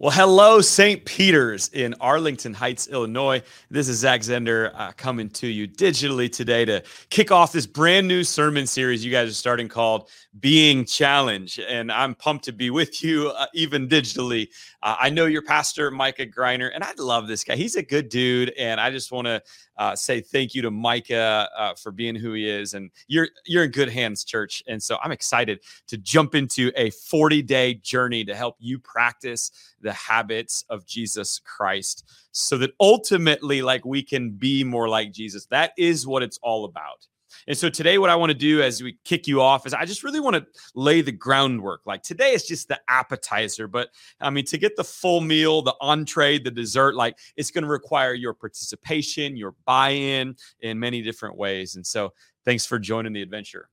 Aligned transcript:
Well, 0.00 0.10
hello, 0.10 0.60
St. 0.60 1.04
Peter's 1.04 1.68
in 1.68 1.94
Arlington 2.00 2.52
Heights, 2.52 2.88
Illinois. 2.88 3.40
This 3.70 3.88
is 3.88 3.98
Zach 3.98 4.22
Zehnder 4.22 4.72
uh, 4.74 4.90
coming 4.96 5.30
to 5.30 5.46
you 5.46 5.68
digitally 5.68 6.30
today 6.30 6.64
to 6.64 6.82
kick 7.10 7.30
off 7.30 7.52
this 7.52 7.64
brand 7.64 8.08
new 8.08 8.24
sermon 8.24 8.66
series 8.66 9.04
you 9.04 9.12
guys 9.12 9.30
are 9.30 9.34
starting 9.34 9.68
called 9.68 10.10
Being 10.40 10.84
Challenged. 10.84 11.60
And 11.60 11.92
I'm 11.92 12.16
pumped 12.16 12.44
to 12.46 12.52
be 12.52 12.70
with 12.70 13.04
you, 13.04 13.28
uh, 13.28 13.46
even 13.54 13.88
digitally. 13.88 14.48
Uh, 14.82 14.96
I 14.98 15.10
know 15.10 15.26
your 15.26 15.42
pastor, 15.42 15.92
Micah 15.92 16.26
Greiner, 16.26 16.72
and 16.74 16.82
I 16.82 16.90
love 16.98 17.28
this 17.28 17.44
guy. 17.44 17.54
He's 17.54 17.76
a 17.76 17.82
good 17.82 18.08
dude. 18.08 18.52
And 18.58 18.80
I 18.80 18.90
just 18.90 19.12
want 19.12 19.28
to 19.28 19.40
uh, 19.76 19.96
say 19.96 20.20
thank 20.20 20.54
you 20.54 20.62
to 20.62 20.70
Micah 20.70 21.48
uh, 21.56 21.74
for 21.74 21.92
being 21.92 22.14
who 22.14 22.32
he 22.32 22.48
is. 22.48 22.74
And 22.74 22.90
you're 23.08 23.28
you're 23.46 23.64
in 23.64 23.70
good 23.70 23.88
hands, 23.88 24.24
church. 24.24 24.62
And 24.66 24.82
so 24.82 24.98
I'm 25.02 25.12
excited 25.12 25.60
to 25.88 25.96
jump 25.96 26.34
into 26.34 26.70
a 26.76 26.90
40 26.90 27.42
day 27.42 27.74
journey 27.74 28.24
to 28.24 28.34
help 28.34 28.56
you 28.58 28.78
practice 28.78 29.50
the 29.80 29.92
habits 29.92 30.64
of 30.68 30.86
Jesus 30.86 31.40
Christ, 31.44 32.04
so 32.32 32.58
that 32.58 32.72
ultimately, 32.80 33.62
like 33.62 33.84
we 33.84 34.02
can 34.02 34.30
be 34.30 34.64
more 34.64 34.88
like 34.88 35.12
Jesus. 35.12 35.46
That 35.46 35.72
is 35.76 36.06
what 36.06 36.22
it's 36.22 36.38
all 36.42 36.64
about. 36.64 37.06
And 37.46 37.56
so 37.56 37.68
today, 37.68 37.98
what 37.98 38.10
I 38.10 38.16
want 38.16 38.30
to 38.30 38.38
do 38.38 38.62
as 38.62 38.82
we 38.82 38.98
kick 39.04 39.26
you 39.26 39.40
off 39.40 39.66
is 39.66 39.74
I 39.74 39.84
just 39.84 40.02
really 40.02 40.20
want 40.20 40.36
to 40.36 40.46
lay 40.74 41.00
the 41.00 41.12
groundwork. 41.12 41.82
Like 41.86 42.02
today 42.02 42.32
is 42.32 42.46
just 42.46 42.68
the 42.68 42.80
appetizer, 42.88 43.68
but 43.68 43.88
I 44.20 44.30
mean, 44.30 44.44
to 44.46 44.58
get 44.58 44.76
the 44.76 44.84
full 44.84 45.20
meal, 45.20 45.62
the 45.62 45.74
entree, 45.80 46.38
the 46.38 46.50
dessert, 46.50 46.94
like 46.94 47.18
it's 47.36 47.50
going 47.50 47.64
to 47.64 47.70
require 47.70 48.14
your 48.14 48.34
participation, 48.34 49.36
your 49.36 49.54
buy 49.64 49.90
in 49.90 50.36
in 50.60 50.78
many 50.78 51.02
different 51.02 51.36
ways. 51.36 51.76
And 51.76 51.86
so 51.86 52.12
thanks 52.44 52.66
for 52.66 52.78
joining 52.78 53.12
the 53.12 53.22
adventure. 53.22 53.68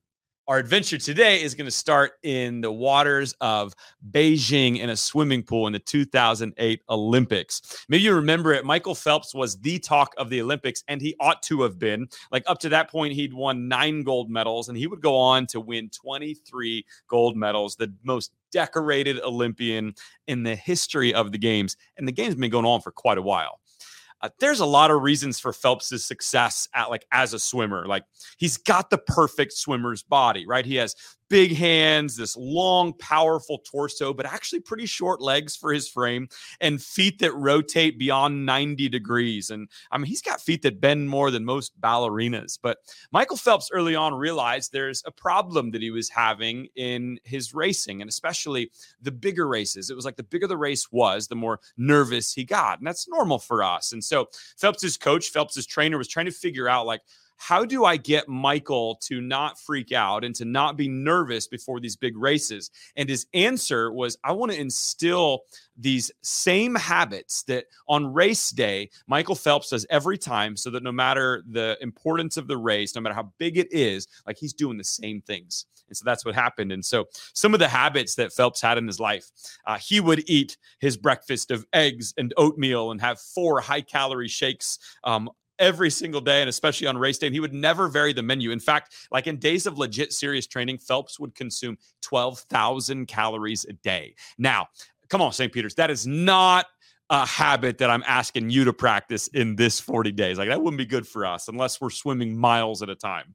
Our 0.48 0.58
adventure 0.58 0.98
today 0.98 1.40
is 1.40 1.54
going 1.54 1.68
to 1.68 1.70
start 1.70 2.14
in 2.24 2.62
the 2.62 2.72
waters 2.72 3.32
of 3.40 3.74
Beijing 4.10 4.80
in 4.80 4.90
a 4.90 4.96
swimming 4.96 5.44
pool 5.44 5.68
in 5.68 5.72
the 5.72 5.78
2008 5.78 6.82
Olympics. 6.90 7.86
Maybe 7.88 8.02
you 8.02 8.12
remember 8.12 8.52
it. 8.52 8.64
Michael 8.64 8.96
Phelps 8.96 9.36
was 9.36 9.60
the 9.60 9.78
talk 9.78 10.12
of 10.18 10.30
the 10.30 10.42
Olympics, 10.42 10.82
and 10.88 11.00
he 11.00 11.14
ought 11.20 11.44
to 11.44 11.62
have 11.62 11.78
been. 11.78 12.08
Like 12.32 12.42
up 12.48 12.58
to 12.58 12.68
that 12.70 12.90
point, 12.90 13.12
he'd 13.12 13.32
won 13.32 13.68
nine 13.68 14.02
gold 14.02 14.30
medals, 14.30 14.68
and 14.68 14.76
he 14.76 14.88
would 14.88 15.00
go 15.00 15.16
on 15.16 15.46
to 15.46 15.60
win 15.60 15.90
23 15.90 16.84
gold 17.06 17.36
medals, 17.36 17.76
the 17.76 17.94
most 18.02 18.32
decorated 18.50 19.20
Olympian 19.20 19.94
in 20.26 20.42
the 20.42 20.56
history 20.56 21.14
of 21.14 21.30
the 21.30 21.38
games. 21.38 21.76
And 21.96 22.08
the 22.08 22.12
games 22.12 22.30
have 22.30 22.40
been 22.40 22.50
going 22.50 22.66
on 22.66 22.80
for 22.80 22.90
quite 22.90 23.16
a 23.16 23.22
while. 23.22 23.60
Uh, 24.22 24.28
there's 24.38 24.60
a 24.60 24.66
lot 24.66 24.90
of 24.90 25.02
reasons 25.02 25.40
for 25.40 25.52
Phelps's 25.52 26.04
success 26.04 26.68
at 26.74 26.90
like 26.90 27.04
as 27.12 27.34
a 27.34 27.38
swimmer. 27.38 27.86
Like 27.86 28.04
he's 28.38 28.56
got 28.56 28.90
the 28.90 28.98
perfect 28.98 29.52
swimmer's 29.52 30.02
body, 30.02 30.46
right? 30.46 30.64
He 30.64 30.76
has 30.76 30.94
big 31.32 31.56
hands, 31.56 32.14
this 32.14 32.36
long, 32.36 32.92
powerful 32.98 33.56
torso, 33.64 34.12
but 34.12 34.26
actually 34.26 34.60
pretty 34.60 34.84
short 34.84 35.22
legs 35.22 35.56
for 35.56 35.72
his 35.72 35.88
frame, 35.88 36.28
and 36.60 36.82
feet 36.82 37.18
that 37.20 37.32
rotate 37.32 37.98
beyond 37.98 38.44
90 38.44 38.90
degrees. 38.90 39.48
And 39.48 39.66
I 39.90 39.96
mean, 39.96 40.04
he's 40.04 40.20
got 40.20 40.42
feet 40.42 40.60
that 40.60 40.78
bend 40.78 41.08
more 41.08 41.30
than 41.30 41.46
most 41.46 41.72
ballerinas. 41.80 42.58
But 42.62 42.76
Michael 43.12 43.38
Phelps 43.38 43.70
early 43.72 43.94
on 43.94 44.12
realized 44.12 44.72
there's 44.72 45.02
a 45.06 45.10
problem 45.10 45.70
that 45.70 45.80
he 45.80 45.90
was 45.90 46.10
having 46.10 46.68
in 46.76 47.18
his 47.24 47.54
racing, 47.54 48.02
and 48.02 48.10
especially 48.10 48.70
the 49.00 49.10
bigger 49.10 49.48
races. 49.48 49.88
It 49.88 49.96
was 49.96 50.04
like 50.04 50.16
the 50.16 50.22
bigger 50.24 50.46
the 50.46 50.58
race 50.58 50.92
was, 50.92 51.28
the 51.28 51.34
more 51.34 51.60
nervous 51.78 52.34
he 52.34 52.44
got. 52.44 52.76
And 52.76 52.86
that's 52.86 53.08
normal 53.08 53.38
for 53.38 53.62
us. 53.62 53.92
And 53.92 54.04
so 54.04 54.28
Phelps's 54.58 54.98
coach, 54.98 55.30
Phelps's 55.30 55.66
trainer 55.66 55.96
was 55.96 56.08
trying 56.08 56.26
to 56.26 56.30
figure 56.30 56.68
out 56.68 56.84
like, 56.84 57.00
how 57.42 57.64
do 57.64 57.84
I 57.84 57.96
get 57.96 58.28
Michael 58.28 58.94
to 59.02 59.20
not 59.20 59.58
freak 59.58 59.90
out 59.90 60.22
and 60.22 60.32
to 60.36 60.44
not 60.44 60.76
be 60.76 60.86
nervous 60.86 61.48
before 61.48 61.80
these 61.80 61.96
big 61.96 62.16
races? 62.16 62.70
And 62.94 63.08
his 63.08 63.26
answer 63.34 63.90
was, 63.90 64.16
I 64.22 64.30
want 64.30 64.52
to 64.52 64.60
instill 64.60 65.40
these 65.76 66.12
same 66.22 66.76
habits 66.76 67.42
that 67.44 67.64
on 67.88 68.12
race 68.12 68.50
day, 68.50 68.90
Michael 69.08 69.34
Phelps 69.34 69.70
does 69.70 69.84
every 69.90 70.18
time, 70.18 70.56
so 70.56 70.70
that 70.70 70.84
no 70.84 70.92
matter 70.92 71.42
the 71.50 71.76
importance 71.80 72.36
of 72.36 72.46
the 72.46 72.56
race, 72.56 72.94
no 72.94 73.00
matter 73.00 73.16
how 73.16 73.32
big 73.38 73.58
it 73.58 73.72
is, 73.72 74.06
like 74.24 74.38
he's 74.38 74.52
doing 74.52 74.78
the 74.78 74.84
same 74.84 75.20
things. 75.20 75.66
And 75.88 75.96
so 75.96 76.04
that's 76.04 76.24
what 76.24 76.36
happened. 76.36 76.70
And 76.70 76.84
so 76.84 77.06
some 77.34 77.54
of 77.54 77.60
the 77.60 77.68
habits 77.68 78.14
that 78.14 78.32
Phelps 78.32 78.62
had 78.62 78.78
in 78.78 78.86
his 78.86 79.00
life, 79.00 79.30
uh, 79.66 79.78
he 79.78 79.98
would 79.98 80.22
eat 80.30 80.56
his 80.78 80.96
breakfast 80.96 81.50
of 81.50 81.66
eggs 81.72 82.14
and 82.16 82.32
oatmeal 82.36 82.92
and 82.92 83.00
have 83.00 83.20
four 83.20 83.60
high 83.60 83.82
calorie 83.82 84.28
shakes 84.28 84.78
um, 85.02 85.28
every 85.58 85.90
single 85.90 86.20
day 86.20 86.40
and 86.40 86.48
especially 86.48 86.86
on 86.86 86.96
race 86.98 87.18
day. 87.18 87.26
And 87.26 87.34
he 87.34 87.40
would 87.40 87.54
never 87.54 87.88
vary 87.88 88.12
the 88.12 88.22
menu. 88.22 88.50
In 88.50 88.60
fact, 88.60 88.94
like 89.10 89.26
in 89.26 89.38
days 89.38 89.66
of 89.66 89.78
legit 89.78 90.12
serious 90.12 90.46
training, 90.46 90.78
Phelps 90.78 91.18
would 91.20 91.34
consume 91.34 91.78
12,000 92.02 93.06
calories 93.06 93.64
a 93.64 93.72
day. 93.72 94.14
Now, 94.38 94.68
come 95.08 95.20
on, 95.20 95.32
St. 95.32 95.52
Peter's, 95.52 95.74
that 95.76 95.90
is 95.90 96.06
not 96.06 96.66
a 97.10 97.26
habit 97.26 97.78
that 97.78 97.90
I'm 97.90 98.04
asking 98.06 98.50
you 98.50 98.64
to 98.64 98.72
practice 98.72 99.28
in 99.28 99.54
this 99.54 99.78
40 99.78 100.12
days. 100.12 100.38
Like 100.38 100.48
that 100.48 100.62
wouldn't 100.62 100.78
be 100.78 100.86
good 100.86 101.06
for 101.06 101.26
us 101.26 101.48
unless 101.48 101.80
we're 101.80 101.90
swimming 101.90 102.36
miles 102.36 102.82
at 102.82 102.88
a 102.88 102.94
time. 102.94 103.34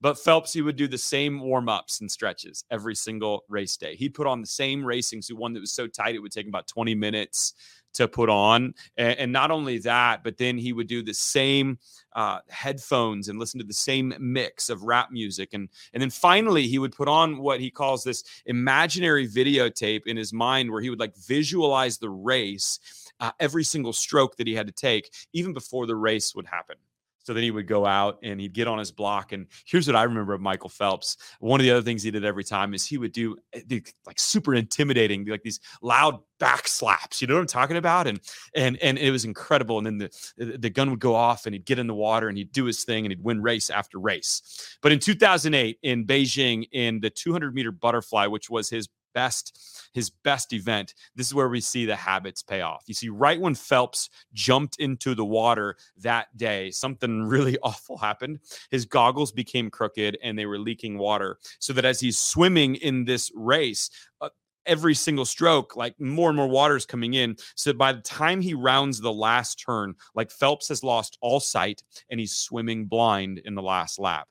But 0.00 0.18
Phelps, 0.18 0.52
he 0.52 0.60
would 0.60 0.76
do 0.76 0.88
the 0.88 0.98
same 0.98 1.40
warm 1.40 1.68
ups 1.68 2.00
and 2.00 2.10
stretches 2.10 2.64
every 2.70 2.94
single 2.94 3.44
race 3.48 3.76
day. 3.76 3.96
He'd 3.96 4.12
put 4.12 4.26
on 4.26 4.40
the 4.40 4.46
same 4.46 4.84
racing 4.84 5.22
suit, 5.22 5.38
one 5.38 5.54
that 5.54 5.60
was 5.60 5.72
so 5.72 5.86
tight 5.86 6.14
it 6.14 6.18
would 6.18 6.32
take 6.32 6.48
about 6.48 6.66
20 6.66 6.94
minutes 6.94 7.54
to 7.94 8.08
put 8.08 8.28
on. 8.28 8.74
And, 8.96 9.18
and, 9.18 9.32
not 9.32 9.50
only 9.50 9.78
that, 9.78 10.22
but 10.22 10.36
then 10.36 10.58
he 10.58 10.72
would 10.72 10.86
do 10.86 11.02
the 11.02 11.14
same 11.14 11.78
uh, 12.14 12.38
headphones 12.48 13.28
and 13.28 13.38
listen 13.38 13.58
to 13.60 13.66
the 13.66 13.72
same 13.72 14.14
mix 14.20 14.70
of 14.70 14.82
rap 14.84 15.10
music. 15.10 15.54
And, 15.54 15.68
and 15.92 16.02
then 16.02 16.10
finally, 16.10 16.68
he 16.68 16.78
would 16.78 16.94
put 16.94 17.08
on 17.08 17.38
what 17.38 17.60
he 17.60 17.70
calls 17.70 18.04
this 18.04 18.22
imaginary 18.46 19.28
videotape 19.28 20.06
in 20.06 20.16
his 20.16 20.32
mind 20.32 20.70
where 20.70 20.80
he 20.80 20.90
would 20.90 21.00
like 21.00 21.16
visualize 21.16 21.98
the 21.98 22.10
race, 22.10 22.78
uh, 23.20 23.32
every 23.40 23.64
single 23.64 23.92
stroke 23.92 24.36
that 24.36 24.46
he 24.46 24.54
had 24.54 24.66
to 24.66 24.72
take, 24.72 25.12
even 25.32 25.52
before 25.52 25.86
the 25.86 25.96
race 25.96 26.34
would 26.34 26.46
happen. 26.46 26.76
So 27.24 27.32
then 27.32 27.42
he 27.42 27.50
would 27.50 27.66
go 27.66 27.84
out 27.86 28.18
and 28.22 28.38
he'd 28.38 28.52
get 28.52 28.68
on 28.68 28.78
his 28.78 28.92
block. 28.92 29.32
And 29.32 29.46
here's 29.66 29.86
what 29.86 29.96
I 29.96 30.02
remember 30.04 30.34
of 30.34 30.40
Michael 30.40 30.68
Phelps. 30.68 31.16
One 31.40 31.58
of 31.58 31.64
the 31.64 31.70
other 31.70 31.82
things 31.82 32.02
he 32.02 32.10
did 32.10 32.24
every 32.24 32.44
time 32.44 32.74
is 32.74 32.86
he 32.86 32.98
would 32.98 33.12
do 33.12 33.36
eh, 33.52 33.80
like 34.06 34.18
super 34.18 34.54
intimidating, 34.54 35.24
like 35.26 35.42
these 35.42 35.58
loud 35.82 36.20
back 36.38 36.68
slaps. 36.68 37.22
You 37.22 37.28
know 37.28 37.34
what 37.34 37.40
I'm 37.40 37.46
talking 37.46 37.78
about? 37.78 38.06
And 38.06 38.20
and 38.54 38.76
and 38.78 38.98
it 38.98 39.10
was 39.10 39.24
incredible. 39.24 39.78
And 39.78 39.86
then 39.86 39.98
the 39.98 40.58
the 40.58 40.70
gun 40.70 40.90
would 40.90 41.00
go 41.00 41.14
off 41.14 41.46
and 41.46 41.54
he'd 41.54 41.64
get 41.64 41.78
in 41.78 41.86
the 41.86 41.94
water 41.94 42.28
and 42.28 42.36
he'd 42.36 42.52
do 42.52 42.66
his 42.66 42.84
thing 42.84 43.04
and 43.04 43.10
he'd 43.10 43.24
win 43.24 43.42
race 43.42 43.70
after 43.70 43.98
race. 43.98 44.76
But 44.82 44.92
in 44.92 44.98
2008 44.98 45.78
in 45.82 46.06
Beijing 46.06 46.68
in 46.72 47.00
the 47.00 47.10
200 47.10 47.54
meter 47.54 47.72
butterfly, 47.72 48.26
which 48.26 48.50
was 48.50 48.68
his 48.68 48.88
best 49.14 49.88
his 49.94 50.10
best 50.10 50.52
event 50.52 50.94
this 51.14 51.26
is 51.26 51.34
where 51.34 51.48
we 51.48 51.60
see 51.60 51.86
the 51.86 51.96
habits 51.96 52.42
pay 52.42 52.60
off. 52.60 52.84
You 52.86 52.94
see 52.94 53.08
right 53.08 53.40
when 53.40 53.54
phelps 53.54 54.10
jumped 54.32 54.78
into 54.78 55.14
the 55.14 55.24
water 55.24 55.76
that 55.98 56.36
day 56.36 56.70
something 56.70 57.22
really 57.28 57.58
awful 57.62 57.96
happened. 57.96 58.40
His 58.70 58.84
goggles 58.84 59.32
became 59.32 59.70
crooked 59.70 60.18
and 60.22 60.38
they 60.38 60.46
were 60.46 60.58
leaking 60.58 60.98
water 60.98 61.38
so 61.58 61.72
that 61.72 61.84
as 61.84 62.00
he's 62.00 62.18
swimming 62.18 62.74
in 62.76 63.04
this 63.04 63.30
race 63.34 63.90
uh, 64.20 64.28
every 64.66 64.94
single 64.94 65.26
stroke, 65.26 65.76
like 65.76 65.98
more 66.00 66.30
and 66.30 66.36
more 66.36 66.48
water 66.48 66.76
is 66.76 66.86
coming 66.86 67.14
in. 67.14 67.36
So 67.54 67.72
by 67.72 67.92
the 67.92 68.00
time 68.00 68.40
he 68.40 68.54
rounds 68.54 69.00
the 69.00 69.12
last 69.12 69.56
turn, 69.56 69.94
like 70.14 70.30
Phelps 70.30 70.68
has 70.68 70.82
lost 70.82 71.18
all 71.20 71.40
sight 71.40 71.82
and 72.10 72.18
he's 72.18 72.34
swimming 72.34 72.86
blind 72.86 73.42
in 73.44 73.54
the 73.54 73.62
last 73.62 73.98
lap 73.98 74.28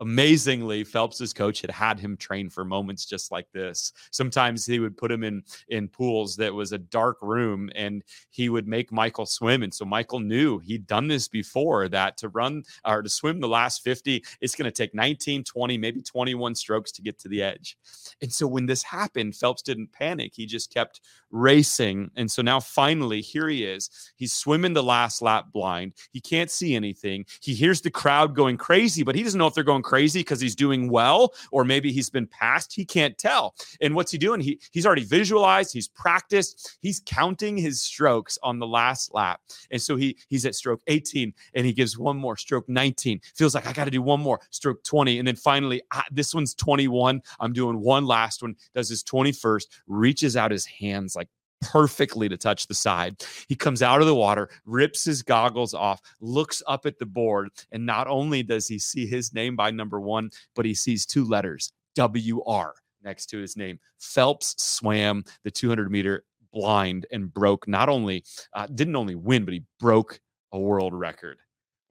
amazingly 0.00 0.84
phelps's 0.84 1.32
coach 1.32 1.60
had 1.60 1.70
had 1.70 1.98
him 1.98 2.16
train 2.16 2.48
for 2.50 2.64
moments 2.64 3.04
just 3.04 3.32
like 3.32 3.50
this. 3.52 3.92
Sometimes 4.10 4.64
he 4.66 4.78
would 4.78 4.96
put 4.96 5.10
him 5.10 5.24
in 5.24 5.42
in 5.68 5.88
pools 5.88 6.36
that 6.36 6.54
was 6.54 6.72
a 6.72 6.78
dark 6.78 7.16
room 7.22 7.70
and 7.74 8.02
he 8.30 8.48
would 8.48 8.68
make 8.68 8.92
michael 8.92 9.26
swim 9.26 9.62
and 9.62 9.72
so 9.72 9.84
michael 9.84 10.20
knew 10.20 10.58
he'd 10.58 10.86
done 10.86 11.08
this 11.08 11.28
before 11.28 11.88
that 11.88 12.16
to 12.16 12.28
run 12.28 12.62
or 12.84 13.02
to 13.02 13.08
swim 13.08 13.40
the 13.40 13.48
last 13.48 13.82
50 13.82 14.22
it's 14.40 14.54
going 14.54 14.70
to 14.70 14.70
take 14.70 14.94
19 14.94 15.44
20 15.44 15.78
maybe 15.78 16.02
21 16.02 16.54
strokes 16.54 16.92
to 16.92 17.02
get 17.02 17.18
to 17.18 17.28
the 17.28 17.42
edge. 17.42 17.76
And 18.22 18.32
so 18.32 18.46
when 18.46 18.66
this 18.66 18.82
happened 18.82 19.36
phelps 19.36 19.62
didn't 19.62 19.92
panic. 19.92 20.32
He 20.34 20.46
just 20.46 20.72
kept 20.72 21.00
racing 21.30 22.10
and 22.16 22.30
so 22.30 22.42
now 22.42 22.60
finally 22.60 23.20
here 23.20 23.48
he 23.48 23.64
is. 23.64 23.90
He's 24.16 24.32
swimming 24.32 24.72
the 24.72 24.82
last 24.82 25.20
lap 25.22 25.46
blind. 25.52 25.92
He 26.10 26.20
can't 26.20 26.50
see 26.50 26.74
anything. 26.74 27.26
He 27.40 27.54
hears 27.54 27.80
the 27.80 27.90
crowd 27.90 28.34
going 28.34 28.56
crazy 28.56 29.02
but 29.02 29.14
he 29.14 29.22
doesn't 29.22 29.38
know 29.38 29.46
if 29.46 29.54
they're 29.54 29.64
going 29.64 29.82
crazy 29.88 30.20
because 30.20 30.40
he's 30.40 30.54
doing 30.54 30.90
well, 30.90 31.32
or 31.50 31.64
maybe 31.64 31.90
he's 31.90 32.10
been 32.10 32.26
passed. 32.26 32.74
He 32.74 32.84
can't 32.84 33.16
tell. 33.16 33.54
And 33.80 33.94
what's 33.94 34.12
he 34.12 34.18
doing? 34.18 34.40
He 34.40 34.60
he's 34.70 34.84
already 34.84 35.04
visualized, 35.04 35.72
he's 35.72 35.88
practiced, 35.88 36.76
he's 36.82 37.00
counting 37.06 37.56
his 37.56 37.80
strokes 37.80 38.38
on 38.42 38.58
the 38.58 38.66
last 38.66 39.14
lap. 39.14 39.40
And 39.70 39.80
so 39.80 39.96
he 39.96 40.18
he's 40.28 40.44
at 40.44 40.54
stroke 40.54 40.82
18 40.88 41.32
and 41.54 41.64
he 41.64 41.72
gives 41.72 41.96
one 41.96 42.18
more 42.18 42.36
stroke 42.36 42.68
19. 42.68 43.20
Feels 43.34 43.54
like 43.54 43.66
I 43.66 43.72
got 43.72 43.86
to 43.86 43.90
do 43.90 44.02
one 44.02 44.20
more 44.20 44.40
stroke 44.50 44.84
20. 44.84 45.18
And 45.18 45.26
then 45.26 45.36
finally, 45.36 45.80
this 46.10 46.34
one's 46.34 46.54
21. 46.54 47.22
I'm 47.40 47.52
doing 47.54 47.80
one 47.80 48.04
last 48.04 48.42
one, 48.42 48.56
does 48.74 48.90
his 48.90 49.02
21st, 49.04 49.66
reaches 49.86 50.36
out 50.36 50.50
his 50.50 50.66
hands 50.66 51.16
like 51.16 51.28
perfectly 51.60 52.28
to 52.28 52.36
touch 52.36 52.66
the 52.66 52.74
side. 52.74 53.22
He 53.48 53.54
comes 53.54 53.82
out 53.82 54.00
of 54.00 54.06
the 54.06 54.14
water, 54.14 54.50
rips 54.64 55.04
his 55.04 55.22
goggles 55.22 55.74
off, 55.74 56.00
looks 56.20 56.62
up 56.66 56.86
at 56.86 56.98
the 56.98 57.06
board, 57.06 57.50
and 57.72 57.84
not 57.84 58.06
only 58.06 58.42
does 58.42 58.68
he 58.68 58.78
see 58.78 59.06
his 59.06 59.32
name 59.34 59.56
by 59.56 59.70
number 59.70 60.00
one, 60.00 60.30
but 60.54 60.64
he 60.64 60.74
sees 60.74 61.06
two 61.06 61.24
letters 61.24 61.72
WR 61.96 62.74
next 63.02 63.26
to 63.26 63.38
his 63.38 63.56
name. 63.56 63.78
Phelps 63.98 64.54
swam 64.62 65.24
the 65.44 65.50
200 65.50 65.90
meter 65.90 66.24
blind 66.52 67.06
and 67.12 67.32
broke 67.32 67.68
not 67.68 67.88
only 67.88 68.24
uh, 68.54 68.66
didn't 68.74 68.96
only 68.96 69.14
win 69.14 69.44
but 69.44 69.54
he 69.54 69.62
broke 69.78 70.20
a 70.52 70.58
world 70.58 70.94
record 70.94 71.38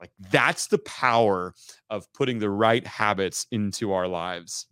like 0.02 0.12
that's 0.31 0.68
the 0.68 0.80
power 0.80 1.54
of 1.90 2.12
putting 2.13 2.40
the 2.40 2.50
right 2.50 2.86
habits 2.86 3.46
into 3.52 3.92
our 3.92 4.08
lives 4.08 4.68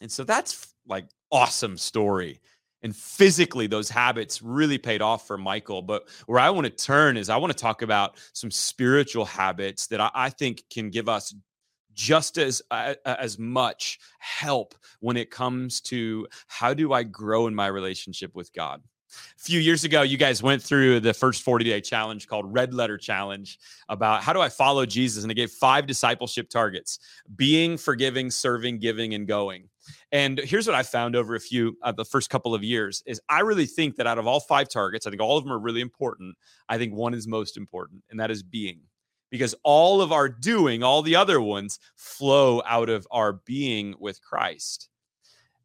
and 0.00 0.10
so 0.10 0.24
that's 0.24 0.74
like 0.86 1.06
awesome 1.30 1.76
story 1.76 2.40
and 2.82 2.94
physically 2.94 3.66
those 3.66 3.88
habits 3.88 4.42
really 4.42 4.78
paid 4.78 5.02
off 5.02 5.26
for 5.26 5.38
michael 5.38 5.82
but 5.82 6.08
where 6.26 6.40
i 6.40 6.50
want 6.50 6.64
to 6.64 6.70
turn 6.70 7.16
is 7.16 7.28
i 7.28 7.36
want 7.36 7.52
to 7.52 7.58
talk 7.58 7.82
about 7.82 8.16
some 8.32 8.50
spiritual 8.50 9.24
habits 9.24 9.86
that 9.88 10.00
i, 10.00 10.10
I 10.14 10.30
think 10.30 10.62
can 10.70 10.90
give 10.90 11.08
us 11.08 11.34
just 11.94 12.38
as 12.38 12.62
as 13.04 13.38
much 13.38 13.98
help 14.20 14.74
when 15.00 15.16
it 15.16 15.30
comes 15.30 15.80
to 15.82 16.26
how 16.46 16.74
do 16.74 16.92
i 16.92 17.02
grow 17.02 17.46
in 17.46 17.54
my 17.54 17.66
relationship 17.66 18.34
with 18.34 18.52
god 18.52 18.82
a 19.36 19.40
few 19.40 19.60
years 19.60 19.84
ago, 19.84 20.02
you 20.02 20.16
guys 20.16 20.42
went 20.42 20.62
through 20.62 21.00
the 21.00 21.14
first 21.14 21.42
40 21.42 21.64
day 21.64 21.80
challenge 21.80 22.26
called 22.26 22.52
Red 22.52 22.74
Letter 22.74 22.98
Challenge 22.98 23.58
about 23.88 24.22
how 24.22 24.32
do 24.32 24.40
I 24.40 24.48
follow 24.48 24.84
Jesus? 24.86 25.22
And 25.22 25.30
it 25.30 25.34
gave 25.34 25.50
five 25.50 25.86
discipleship 25.86 26.48
targets 26.50 26.98
being, 27.34 27.76
forgiving, 27.76 28.30
serving, 28.30 28.78
giving, 28.78 29.14
and 29.14 29.26
going. 29.26 29.68
And 30.12 30.38
here's 30.38 30.66
what 30.66 30.76
I 30.76 30.82
found 30.82 31.16
over 31.16 31.34
a 31.34 31.40
few 31.40 31.68
of 31.68 31.74
uh, 31.82 31.92
the 31.92 32.04
first 32.04 32.30
couple 32.30 32.54
of 32.54 32.64
years 32.64 33.02
is 33.06 33.20
I 33.28 33.40
really 33.40 33.66
think 33.66 33.96
that 33.96 34.06
out 34.06 34.18
of 34.18 34.26
all 34.26 34.40
five 34.40 34.68
targets, 34.68 35.06
I 35.06 35.10
think 35.10 35.22
all 35.22 35.36
of 35.36 35.44
them 35.44 35.52
are 35.52 35.58
really 35.58 35.80
important. 35.80 36.36
I 36.68 36.78
think 36.78 36.94
one 36.94 37.14
is 37.14 37.26
most 37.26 37.56
important, 37.56 38.02
and 38.10 38.18
that 38.20 38.30
is 38.30 38.42
being. 38.42 38.80
Because 39.30 39.54
all 39.62 40.00
of 40.00 40.10
our 40.10 40.28
doing, 40.28 40.82
all 40.82 41.02
the 41.02 41.16
other 41.16 41.40
ones 41.40 41.78
flow 41.96 42.62
out 42.64 42.88
of 42.88 43.06
our 43.10 43.34
being 43.44 43.94
with 43.98 44.22
Christ 44.22 44.88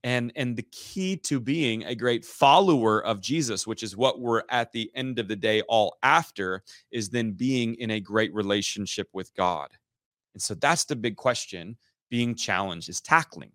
and 0.04 0.32
and 0.36 0.56
the 0.56 0.68
key 0.72 1.16
to 1.16 1.40
being 1.40 1.84
a 1.86 1.96
great 1.96 2.26
follower 2.26 3.04
of 3.04 3.22
jesus 3.22 3.66
which 3.66 3.84
is 3.84 3.96
what 3.96 4.20
we're 4.20 4.44
at 4.50 4.72
the 4.72 4.92
end 4.96 5.18
of 5.18 5.28
the 5.28 5.36
day 5.36 5.62
all 5.64 5.98
after 6.04 6.62
is 6.92 7.10
then 7.10 7.32
being 7.32 7.76
in 7.76 7.92
a 7.92 8.00
great 8.00 8.34
relationship 8.34 9.08
with 9.14 9.34
god 9.36 9.70
and 10.34 10.42
so 10.42 10.54
that's 10.56 10.86
the 10.86 10.96
big 10.96 11.16
question 11.16 11.78
being 12.10 12.36
challenged 12.36 12.90
is 12.90 13.02
tackling 13.02 13.52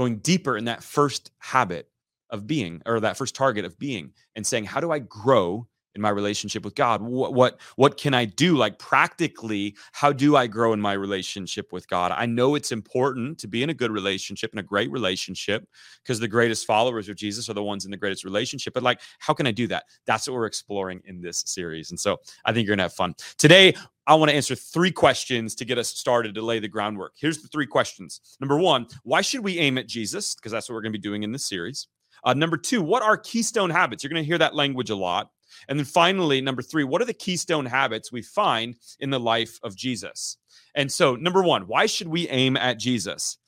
going 0.00 0.16
deeper 0.16 0.56
in 0.56 0.64
that 0.64 0.82
first 0.82 1.30
habit 1.40 1.90
of 2.30 2.46
being 2.46 2.80
or 2.86 3.00
that 3.00 3.18
first 3.18 3.34
target 3.34 3.66
of 3.66 3.78
being 3.78 4.12
and 4.34 4.46
saying 4.46 4.64
how 4.64 4.80
do 4.80 4.90
i 4.90 4.98
grow 4.98 5.66
in 5.94 6.02
my 6.02 6.10
relationship 6.10 6.64
with 6.64 6.74
God? 6.74 7.02
What, 7.02 7.34
what 7.34 7.60
what 7.76 7.96
can 7.96 8.14
I 8.14 8.24
do 8.24 8.56
like 8.56 8.78
practically? 8.78 9.76
How 9.92 10.12
do 10.12 10.36
I 10.36 10.46
grow 10.46 10.72
in 10.72 10.80
my 10.80 10.92
relationship 10.92 11.72
with 11.72 11.88
God? 11.88 12.12
I 12.12 12.26
know 12.26 12.54
it's 12.54 12.72
important 12.72 13.38
to 13.38 13.48
be 13.48 13.62
in 13.62 13.70
a 13.70 13.74
good 13.74 13.90
relationship 13.90 14.50
and 14.52 14.60
a 14.60 14.64
great 14.64 14.90
relationship 14.90 15.66
because 16.02 16.20
the 16.20 16.28
greatest 16.28 16.66
followers 16.66 17.08
of 17.08 17.16
Jesus 17.16 17.48
are 17.48 17.54
the 17.54 17.62
ones 17.62 17.84
in 17.84 17.90
the 17.90 17.96
greatest 17.96 18.24
relationship. 18.24 18.74
But 18.74 18.82
like, 18.82 19.00
how 19.18 19.34
can 19.34 19.46
I 19.46 19.52
do 19.52 19.66
that? 19.68 19.84
That's 20.06 20.28
what 20.28 20.34
we're 20.34 20.46
exploring 20.46 21.02
in 21.04 21.20
this 21.20 21.42
series. 21.46 21.90
And 21.90 21.98
so 21.98 22.18
I 22.44 22.52
think 22.52 22.66
you're 22.66 22.76
gonna 22.76 22.84
have 22.84 22.94
fun. 22.94 23.14
Today, 23.38 23.74
I 24.06 24.14
want 24.14 24.30
to 24.30 24.36
answer 24.36 24.56
three 24.56 24.90
questions 24.90 25.54
to 25.54 25.64
get 25.64 25.78
us 25.78 25.88
started 25.88 26.34
to 26.34 26.42
lay 26.42 26.58
the 26.58 26.66
groundwork. 26.66 27.12
Here's 27.16 27.42
the 27.42 27.48
three 27.48 27.66
questions. 27.66 28.20
Number 28.40 28.58
one, 28.58 28.86
why 29.04 29.20
should 29.20 29.44
we 29.44 29.58
aim 29.58 29.78
at 29.78 29.86
Jesus? 29.86 30.34
Because 30.34 30.50
that's 30.50 30.68
what 30.68 30.74
we're 30.74 30.82
going 30.82 30.92
to 30.92 30.98
be 30.98 31.02
doing 31.02 31.22
in 31.22 31.30
this 31.30 31.48
series. 31.48 31.86
Uh, 32.24 32.34
number 32.34 32.56
two, 32.56 32.82
what 32.82 33.02
are 33.02 33.16
keystone 33.16 33.70
habits? 33.70 34.02
You're 34.02 34.10
going 34.10 34.22
to 34.22 34.26
hear 34.26 34.38
that 34.38 34.54
language 34.54 34.90
a 34.90 34.96
lot. 34.96 35.30
And 35.68 35.78
then 35.78 35.86
finally, 35.86 36.40
number 36.40 36.62
three, 36.62 36.84
what 36.84 37.02
are 37.02 37.06
the 37.06 37.14
keystone 37.14 37.66
habits 37.66 38.12
we 38.12 38.22
find 38.22 38.76
in 38.98 39.10
the 39.10 39.20
life 39.20 39.58
of 39.62 39.76
Jesus? 39.76 40.36
And 40.74 40.90
so, 40.90 41.16
number 41.16 41.42
one, 41.42 41.62
why 41.66 41.86
should 41.86 42.08
we 42.08 42.28
aim 42.28 42.56
at 42.56 42.78
Jesus? 42.78 43.38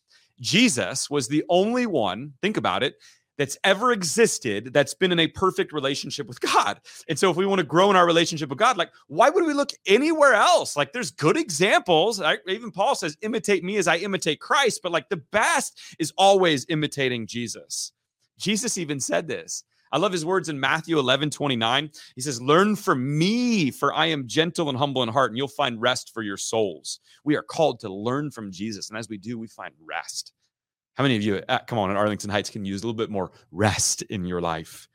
Jesus 0.41 1.09
was 1.09 1.29
the 1.29 1.45
only 1.49 1.87
one, 1.87 2.33
think 2.43 2.57
about 2.57 2.83
it, 2.83 2.97
that's 3.39 3.57
ever 3.65 3.93
existed 3.93 4.73
that's 4.73 4.95
been 4.95 5.11
in 5.11 5.19
a 5.19 5.27
perfect 5.27 5.73
relationship 5.73 6.27
with 6.27 6.41
God. 6.41 6.81
And 7.09 7.19
so, 7.19 7.31
if 7.31 7.37
we 7.37 7.47
want 7.47 7.61
to 7.61 7.67
grow 7.67 7.91
in 7.91 7.97
our 7.97 8.07
relationship 8.07 8.49
with 8.51 8.59
God, 8.59 8.77
like, 8.77 8.91
why 9.09 9.31
would 9.31 9.47
we 9.47 9.55
look 9.55 9.71
anywhere 9.87 10.35
else? 10.35 10.77
Like, 10.77 10.93
there's 10.93 11.11
good 11.11 11.37
examples. 11.37 12.21
I, 12.21 12.39
even 12.47 12.71
Paul 12.71 12.95
says, 12.95 13.17
imitate 13.23 13.65
me 13.65 13.77
as 13.77 13.89
I 13.89 13.97
imitate 13.97 14.41
Christ, 14.41 14.81
but 14.83 14.93
like, 14.93 15.09
the 15.09 15.23
best 15.33 15.81
is 15.99 16.13
always 16.17 16.67
imitating 16.69 17.27
Jesus. 17.27 17.93
Jesus 18.39 18.77
even 18.77 19.01
said 19.01 19.29
this. 19.29 19.65
I 19.93 19.99
love 19.99 20.13
his 20.13 20.25
words 20.25 20.49
in 20.49 20.59
Matthew 20.59 20.99
11, 20.99 21.31
29. 21.31 21.91
He 22.17 22.23
says, 22.23 22.41
Learn 22.41 22.77
from 22.77 23.19
me, 23.19 23.71
for 23.71 23.93
I 23.93 24.07
am 24.07 24.27
gentle 24.27 24.71
and 24.71 24.79
humble 24.79 25.03
in 25.03 25.11
heart, 25.11 25.31
and 25.31 25.37
you'll 25.37 25.49
find 25.49 25.81
rest 25.81 26.13
for 26.15 26.23
your 26.23 26.39
souls. 26.39 27.01
We 27.25 27.37
are 27.37 27.43
called 27.43 27.81
to 27.81 27.93
learn 27.93 28.31
from 28.31 28.51
Jesus. 28.51 28.89
And 28.89 28.99
as 28.99 29.11
we 29.11 29.19
do, 29.19 29.39
we 29.39 29.49
find 29.49 29.75
rest. 29.87 30.33
How 30.95 31.03
many 31.05 31.17
of 31.17 31.23
you, 31.23 31.43
uh, 31.47 31.59
come 31.67 31.79
on, 31.79 31.91
in 31.91 31.97
Arlington 31.97 32.31
Heights, 32.31 32.49
can 32.49 32.65
use 32.65 32.83
a 32.83 32.87
little 32.87 32.97
bit 32.97 33.11
more 33.11 33.33
rest 33.51 34.03
in 34.03 34.25
your 34.25 34.41
life? 34.41 34.89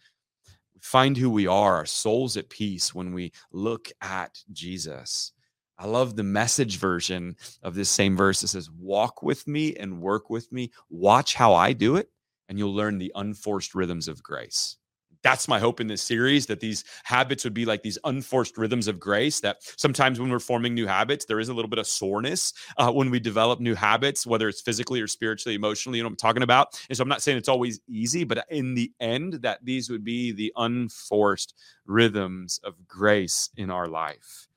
find 0.79 1.17
who 1.17 1.29
we 1.29 1.47
are, 1.47 1.75
our 1.75 1.85
souls 1.85 2.37
at 2.37 2.49
peace 2.49 2.93
when 2.93 3.11
we 3.11 3.31
look 3.51 3.89
at 4.01 4.39
Jesus. 4.53 5.33
I 5.77 5.85
love 5.85 6.15
the 6.15 6.23
message 6.23 6.77
version 6.77 7.35
of 7.61 7.75
this 7.75 7.89
same 7.89 8.15
verse. 8.15 8.41
It 8.43 8.47
says, 8.47 8.69
Walk 8.71 9.21
with 9.21 9.47
me 9.47 9.75
and 9.75 10.01
work 10.01 10.29
with 10.29 10.51
me. 10.51 10.71
Watch 10.89 11.35
how 11.35 11.53
I 11.53 11.73
do 11.73 11.97
it, 11.97 12.09
and 12.47 12.57
you'll 12.57 12.73
learn 12.73 12.97
the 12.97 13.11
unforced 13.15 13.75
rhythms 13.75 14.07
of 14.07 14.23
grace 14.23 14.77
that's 15.23 15.47
my 15.47 15.59
hope 15.59 15.79
in 15.79 15.87
this 15.87 16.01
series 16.01 16.45
that 16.47 16.59
these 16.59 16.83
habits 17.03 17.43
would 17.43 17.53
be 17.53 17.65
like 17.65 17.83
these 17.83 17.97
unforced 18.05 18.57
rhythms 18.57 18.87
of 18.87 18.99
grace 18.99 19.39
that 19.39 19.57
sometimes 19.77 20.19
when 20.19 20.29
we're 20.29 20.39
forming 20.39 20.73
new 20.73 20.87
habits 20.87 21.25
there 21.25 21.39
is 21.39 21.49
a 21.49 21.53
little 21.53 21.69
bit 21.69 21.79
of 21.79 21.87
soreness 21.87 22.53
uh, 22.77 22.91
when 22.91 23.09
we 23.09 23.19
develop 23.19 23.59
new 23.59 23.75
habits 23.75 24.25
whether 24.25 24.47
it's 24.47 24.61
physically 24.61 25.01
or 25.01 25.07
spiritually 25.07 25.55
emotionally 25.55 25.97
you 25.97 26.03
know 26.03 26.07
what 26.07 26.13
i'm 26.13 26.17
talking 26.17 26.43
about? 26.43 26.79
And 26.89 26.97
so 26.97 27.01
i'm 27.01 27.09
not 27.09 27.21
saying 27.21 27.37
it's 27.37 27.49
always 27.49 27.79
easy 27.87 28.23
but 28.23 28.45
in 28.49 28.73
the 28.73 28.91
end 28.99 29.33
that 29.33 29.63
these 29.63 29.89
would 29.89 30.03
be 30.03 30.31
the 30.31 30.51
unforced 30.55 31.53
rhythms 31.85 32.59
of 32.63 32.75
grace 32.87 33.49
in 33.57 33.69
our 33.69 33.87
life. 33.87 34.47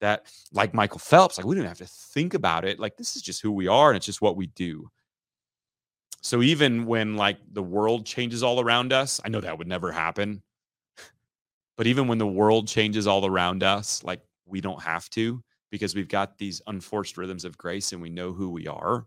That 0.00 0.26
like 0.52 0.74
michael 0.74 1.00
phelps 1.00 1.38
like 1.38 1.46
we 1.46 1.56
don't 1.56 1.64
have 1.64 1.78
to 1.78 1.86
think 1.86 2.34
about 2.34 2.64
it. 2.64 2.78
Like 2.78 2.96
this 2.96 3.16
is 3.16 3.22
just 3.22 3.42
who 3.42 3.50
we 3.50 3.66
are 3.66 3.90
and 3.90 3.96
it's 3.96 4.06
just 4.06 4.22
what 4.22 4.36
we 4.36 4.46
do 4.48 4.90
so 6.20 6.42
even 6.42 6.86
when 6.86 7.16
like 7.16 7.38
the 7.52 7.62
world 7.62 8.04
changes 8.04 8.42
all 8.42 8.60
around 8.60 8.92
us, 8.92 9.20
I 9.24 9.28
know 9.28 9.40
that 9.40 9.58
would 9.58 9.68
never 9.68 9.92
happen. 9.92 10.42
But 11.76 11.86
even 11.86 12.08
when 12.08 12.18
the 12.18 12.26
world 12.26 12.66
changes 12.66 13.06
all 13.06 13.24
around 13.24 13.62
us, 13.62 14.02
like 14.02 14.20
we 14.46 14.60
don't 14.60 14.82
have 14.82 15.08
to 15.10 15.42
because 15.70 15.94
we've 15.94 16.08
got 16.08 16.38
these 16.38 16.60
unforced 16.66 17.16
rhythms 17.16 17.44
of 17.44 17.56
grace 17.56 17.92
and 17.92 18.02
we 18.02 18.10
know 18.10 18.32
who 18.32 18.50
we 18.50 18.66
are. 18.66 19.06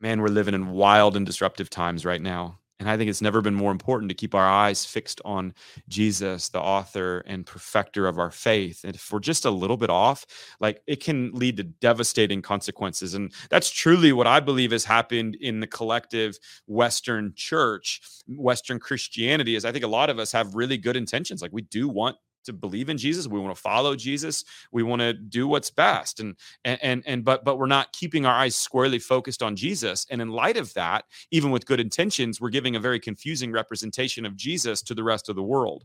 Man, 0.00 0.20
we're 0.20 0.28
living 0.28 0.54
in 0.54 0.68
wild 0.68 1.16
and 1.16 1.26
disruptive 1.26 1.68
times 1.68 2.04
right 2.04 2.22
now. 2.22 2.58
And 2.78 2.90
I 2.90 2.96
think 2.96 3.08
it's 3.08 3.22
never 3.22 3.40
been 3.40 3.54
more 3.54 3.72
important 3.72 4.10
to 4.10 4.14
keep 4.14 4.34
our 4.34 4.46
eyes 4.46 4.84
fixed 4.84 5.20
on 5.24 5.54
Jesus, 5.88 6.50
the 6.50 6.60
author 6.60 7.20
and 7.26 7.46
perfecter 7.46 8.06
of 8.06 8.18
our 8.18 8.30
faith. 8.30 8.84
And 8.84 8.94
if 8.94 9.10
we're 9.10 9.18
just 9.18 9.46
a 9.46 9.50
little 9.50 9.78
bit 9.78 9.88
off, 9.88 10.26
like 10.60 10.82
it 10.86 11.02
can 11.02 11.32
lead 11.32 11.56
to 11.56 11.64
devastating 11.64 12.42
consequences. 12.42 13.14
And 13.14 13.32
that's 13.48 13.70
truly 13.70 14.12
what 14.12 14.26
I 14.26 14.40
believe 14.40 14.72
has 14.72 14.84
happened 14.84 15.36
in 15.40 15.60
the 15.60 15.66
collective 15.66 16.38
Western 16.66 17.32
church, 17.34 18.02
Western 18.28 18.78
Christianity, 18.78 19.56
is 19.56 19.64
I 19.64 19.72
think 19.72 19.84
a 19.84 19.88
lot 19.88 20.10
of 20.10 20.18
us 20.18 20.32
have 20.32 20.54
really 20.54 20.76
good 20.76 20.96
intentions. 20.96 21.40
Like 21.40 21.52
we 21.52 21.62
do 21.62 21.88
want 21.88 22.16
to 22.46 22.52
believe 22.52 22.88
in 22.88 22.98
Jesus. 22.98 23.28
We 23.28 23.38
want 23.38 23.54
to 23.54 23.60
follow 23.60 23.94
Jesus. 23.94 24.44
We 24.72 24.82
want 24.82 25.00
to 25.00 25.12
do 25.12 25.46
what's 25.46 25.70
best. 25.70 26.20
And 26.20 26.36
and 26.64 27.02
and, 27.06 27.24
but 27.24 27.44
but 27.44 27.58
we're 27.58 27.66
not 27.66 27.92
keeping 27.92 28.26
our 28.26 28.34
eyes 28.34 28.56
squarely 28.56 28.98
focused 28.98 29.42
on 29.42 29.56
Jesus. 29.56 30.06
And 30.10 30.20
in 30.20 30.30
light 30.30 30.56
of 30.56 30.72
that, 30.74 31.04
even 31.30 31.50
with 31.50 31.66
good 31.66 31.80
intentions, 31.80 32.40
we're 32.40 32.50
giving 32.50 32.76
a 32.76 32.80
very 32.80 32.98
confusing 32.98 33.52
representation 33.52 34.26
of 34.26 34.36
Jesus 34.36 34.82
to 34.82 34.94
the 34.94 35.04
rest 35.04 35.28
of 35.28 35.36
the 35.36 35.42
world. 35.42 35.84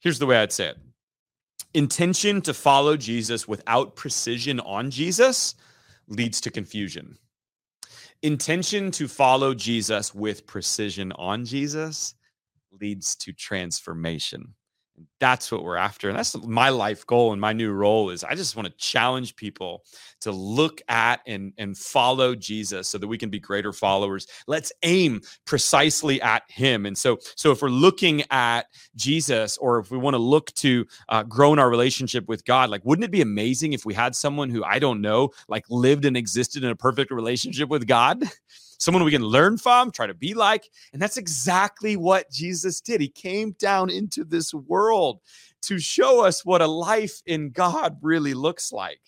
Here's 0.00 0.18
the 0.18 0.26
way 0.26 0.38
I'd 0.38 0.52
say 0.52 0.68
it. 0.68 0.78
Intention 1.74 2.42
to 2.42 2.52
follow 2.52 2.96
Jesus 2.96 3.48
without 3.48 3.96
precision 3.96 4.60
on 4.60 4.90
Jesus 4.90 5.54
leads 6.08 6.40
to 6.42 6.50
confusion. 6.50 7.16
Intention 8.22 8.90
to 8.92 9.08
follow 9.08 9.54
Jesus 9.54 10.14
with 10.14 10.46
precision 10.46 11.12
on 11.12 11.44
Jesus 11.44 12.14
leads 12.80 13.16
to 13.16 13.32
transformation 13.32 14.54
and 14.96 15.06
that's 15.22 15.52
what 15.52 15.62
we're 15.62 15.76
after 15.76 16.08
and 16.08 16.18
that's 16.18 16.36
my 16.38 16.68
life 16.68 17.06
goal 17.06 17.30
and 17.30 17.40
my 17.40 17.52
new 17.52 17.70
role 17.70 18.10
is 18.10 18.24
i 18.24 18.34
just 18.34 18.56
want 18.56 18.66
to 18.66 18.74
challenge 18.76 19.36
people 19.36 19.84
to 20.20 20.32
look 20.32 20.82
at 20.88 21.20
and 21.28 21.52
and 21.58 21.78
follow 21.78 22.34
jesus 22.34 22.88
so 22.88 22.98
that 22.98 23.06
we 23.06 23.16
can 23.16 23.30
be 23.30 23.38
greater 23.38 23.72
followers 23.72 24.26
let's 24.48 24.72
aim 24.82 25.20
precisely 25.44 26.20
at 26.22 26.42
him 26.48 26.86
and 26.86 26.98
so 26.98 27.16
so 27.36 27.52
if 27.52 27.62
we're 27.62 27.68
looking 27.68 28.24
at 28.32 28.66
jesus 28.96 29.56
or 29.58 29.78
if 29.78 29.92
we 29.92 29.96
want 29.96 30.14
to 30.14 30.18
look 30.18 30.52
to 30.54 30.84
uh, 31.08 31.22
grow 31.22 31.52
in 31.52 31.60
our 31.60 31.70
relationship 31.70 32.26
with 32.26 32.44
god 32.44 32.68
like 32.68 32.84
wouldn't 32.84 33.04
it 33.04 33.12
be 33.12 33.20
amazing 33.20 33.74
if 33.74 33.84
we 33.84 33.94
had 33.94 34.16
someone 34.16 34.50
who 34.50 34.64
i 34.64 34.76
don't 34.80 35.00
know 35.00 35.30
like 35.46 35.64
lived 35.70 36.04
and 36.04 36.16
existed 36.16 36.64
in 36.64 36.70
a 36.70 36.76
perfect 36.76 37.12
relationship 37.12 37.68
with 37.68 37.86
god 37.86 38.24
someone 38.82 39.04
we 39.04 39.12
can 39.12 39.22
learn 39.22 39.56
from, 39.56 39.90
try 39.90 40.06
to 40.06 40.14
be 40.14 40.34
like. 40.34 40.68
And 40.92 41.00
that's 41.00 41.16
exactly 41.16 41.96
what 41.96 42.30
Jesus 42.30 42.80
did. 42.80 43.00
He 43.00 43.08
came 43.08 43.52
down 43.52 43.90
into 43.90 44.24
this 44.24 44.52
world 45.12 45.20
to 45.62 45.78
show 45.78 46.24
us 46.24 46.44
what 46.44 46.62
a 46.62 46.66
life 46.66 47.22
in 47.26 47.50
God 47.50 47.98
really 48.02 48.34
looks 48.34 48.72
like. 48.72 49.00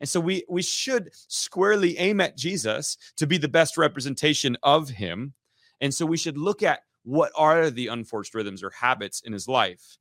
And 0.00 0.08
so 0.08 0.18
we 0.18 0.44
we 0.48 0.62
should 0.62 1.10
squarely 1.12 1.98
aim 1.98 2.20
at 2.20 2.36
Jesus 2.36 2.96
to 3.16 3.26
be 3.26 3.36
the 3.36 3.48
best 3.48 3.76
representation 3.76 4.56
of 4.62 4.88
him. 4.88 5.34
And 5.80 5.92
so 5.92 6.06
we 6.06 6.16
should 6.16 6.38
look 6.38 6.62
at 6.62 6.80
what 7.04 7.32
are 7.36 7.70
the 7.70 7.88
unforced 7.88 8.34
rhythms 8.34 8.62
or 8.62 8.70
habits 8.70 9.22
in 9.22 9.32
his 9.32 9.46
life? 9.46 9.98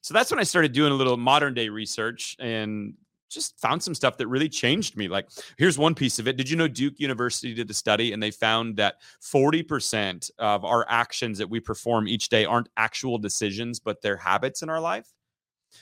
So 0.00 0.14
that's 0.14 0.30
when 0.30 0.40
I 0.40 0.44
started 0.44 0.72
doing 0.72 0.92
a 0.92 0.96
little 0.96 1.16
modern 1.16 1.54
day 1.54 1.68
research 1.68 2.36
and 2.38 2.94
just 3.28 3.58
found 3.60 3.82
some 3.82 3.94
stuff 3.94 4.16
that 4.18 4.26
really 4.28 4.48
changed 4.48 4.96
me. 4.96 5.08
Like, 5.08 5.28
here's 5.58 5.78
one 5.78 5.94
piece 5.94 6.18
of 6.18 6.28
it. 6.28 6.36
Did 6.36 6.48
you 6.48 6.56
know 6.56 6.68
Duke 6.68 6.98
University 6.98 7.54
did 7.54 7.70
a 7.70 7.74
study 7.74 8.12
and 8.12 8.22
they 8.22 8.30
found 8.30 8.76
that 8.76 8.96
40% 9.22 10.30
of 10.38 10.64
our 10.64 10.86
actions 10.88 11.38
that 11.38 11.50
we 11.50 11.60
perform 11.60 12.08
each 12.08 12.28
day 12.28 12.44
aren't 12.44 12.68
actual 12.76 13.18
decisions, 13.18 13.80
but 13.80 14.00
they're 14.02 14.16
habits 14.16 14.62
in 14.62 14.68
our 14.68 14.80
life? 14.80 15.06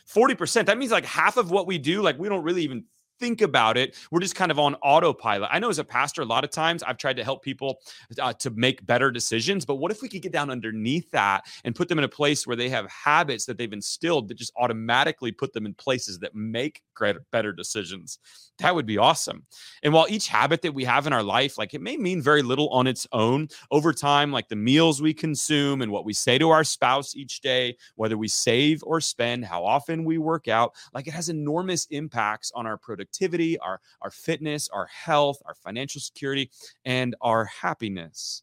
40%. 0.09 0.67
That 0.67 0.79
means 0.79 0.91
like 0.91 1.05
half 1.05 1.37
of 1.37 1.51
what 1.51 1.67
we 1.67 1.79
do, 1.79 2.03
like, 2.03 2.19
we 2.19 2.29
don't 2.29 2.43
really 2.43 2.63
even 2.63 2.85
think 3.18 3.40
about 3.40 3.76
it. 3.76 3.97
We're 4.11 4.21
just 4.21 4.35
kind 4.35 4.50
of 4.50 4.59
on 4.59 4.75
autopilot. 4.76 5.50
I 5.52 5.59
know 5.59 5.68
as 5.68 5.78
a 5.78 5.85
pastor, 5.85 6.23
a 6.23 6.26
lot 6.26 6.44
of 6.44 6.50
times 6.50 6.83
I've 6.83 6.99
tried 6.99 7.16
to 7.16 7.25
help 7.25 7.42
people 7.42 7.80
uh, 8.21 8.33
to 8.35 8.50
make 8.50 8.85
better 8.85 9.11
decisions, 9.11 9.64
but 9.64 9.76
what 9.76 9.90
if 9.90 10.02
we 10.02 10.09
could 10.09 10.23
get 10.23 10.33
down 10.33 10.50
underneath 10.50 11.11
that 11.12 11.44
and 11.64 11.75
put 11.75 11.88
them 11.88 11.99
in 11.99 12.04
a 12.04 12.09
place 12.09 12.47
where 12.47 12.56
they 12.56 12.68
have 12.68 12.90
habits 12.90 13.47
that 13.47 13.59
they've 13.59 13.73
instilled 13.73 14.28
that 14.28 14.38
just 14.38 14.52
automatically 14.56 15.33
put 15.33 15.52
them 15.52 15.66
in 15.66 15.75
places 15.75 16.18
that 16.18 16.35
make 16.35 16.83
greater, 16.94 17.25
better 17.30 17.52
decisions? 17.52 18.18
That 18.59 18.75
would 18.75 18.87
be 18.87 18.99
awesome. 18.99 19.44
And 19.83 19.92
while 19.92 20.06
each 20.09 20.28
habit 20.28 20.62
that 20.62 20.75
we 20.75 20.85
have 20.85 21.06
in 21.06 21.12
our 21.12 21.25
life, 21.25 21.59
like 21.59 21.75
it 21.75 21.80
may 21.80 21.97
mean 21.97 22.23
very 22.23 22.42
little 22.42 22.68
on 22.68 22.87
its 22.87 23.06
own 23.12 23.49
over 23.71 23.92
time, 23.92 24.30
like 24.30 24.49
the 24.49 24.56
meals 24.56 25.02
we 25.02 25.12
consume 25.12 25.83
and 25.83 25.90
what 25.90 26.04
we 26.04 26.12
say 26.12 26.38
to 26.38 26.50
our 26.50 26.62
spouse 26.62 27.16
each 27.16 27.40
day, 27.40 27.76
whether 27.97 28.16
we 28.16 28.28
save 28.28 28.83
or 28.85 29.00
spend, 29.00 29.44
how 29.44 29.64
often 29.64 30.04
we 30.04 30.18
work 30.18 30.47
out, 30.47 30.73
like 30.92 31.09
it 31.09 31.14
has 31.14 31.28
enormous 31.28 31.87
impacts 31.87 32.52
on 32.54 32.66
our 32.66 32.76
productivity 32.78 33.03
productivity, 33.04 33.58
our, 33.58 33.80
our 34.02 34.11
fitness, 34.11 34.68
our 34.73 34.87
health, 34.87 35.38
our 35.46 35.54
financial 35.54 36.00
security, 36.00 36.50
and 36.84 37.14
our 37.20 37.44
happiness. 37.44 38.42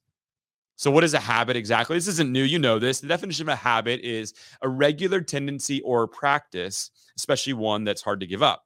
So, 0.76 0.90
what 0.90 1.04
is 1.04 1.14
a 1.14 1.20
habit 1.20 1.56
exactly? 1.56 1.96
This 1.96 2.08
isn't 2.08 2.32
new. 2.32 2.44
You 2.44 2.60
know 2.60 2.80
this. 2.80 3.02
The 3.02 3.08
definition 3.08 3.44
of 3.44 3.54
a 3.54 3.56
habit 3.56 4.02
is 4.02 4.34
a 4.62 4.70
regular 4.70 5.22
tendency 5.22 5.82
or 5.82 6.08
practice, 6.08 6.90
especially 7.16 7.54
one 7.54 7.84
that's 7.84 8.02
hard 8.02 8.20
to 8.22 8.28
give 8.28 8.42
up. 8.42 8.66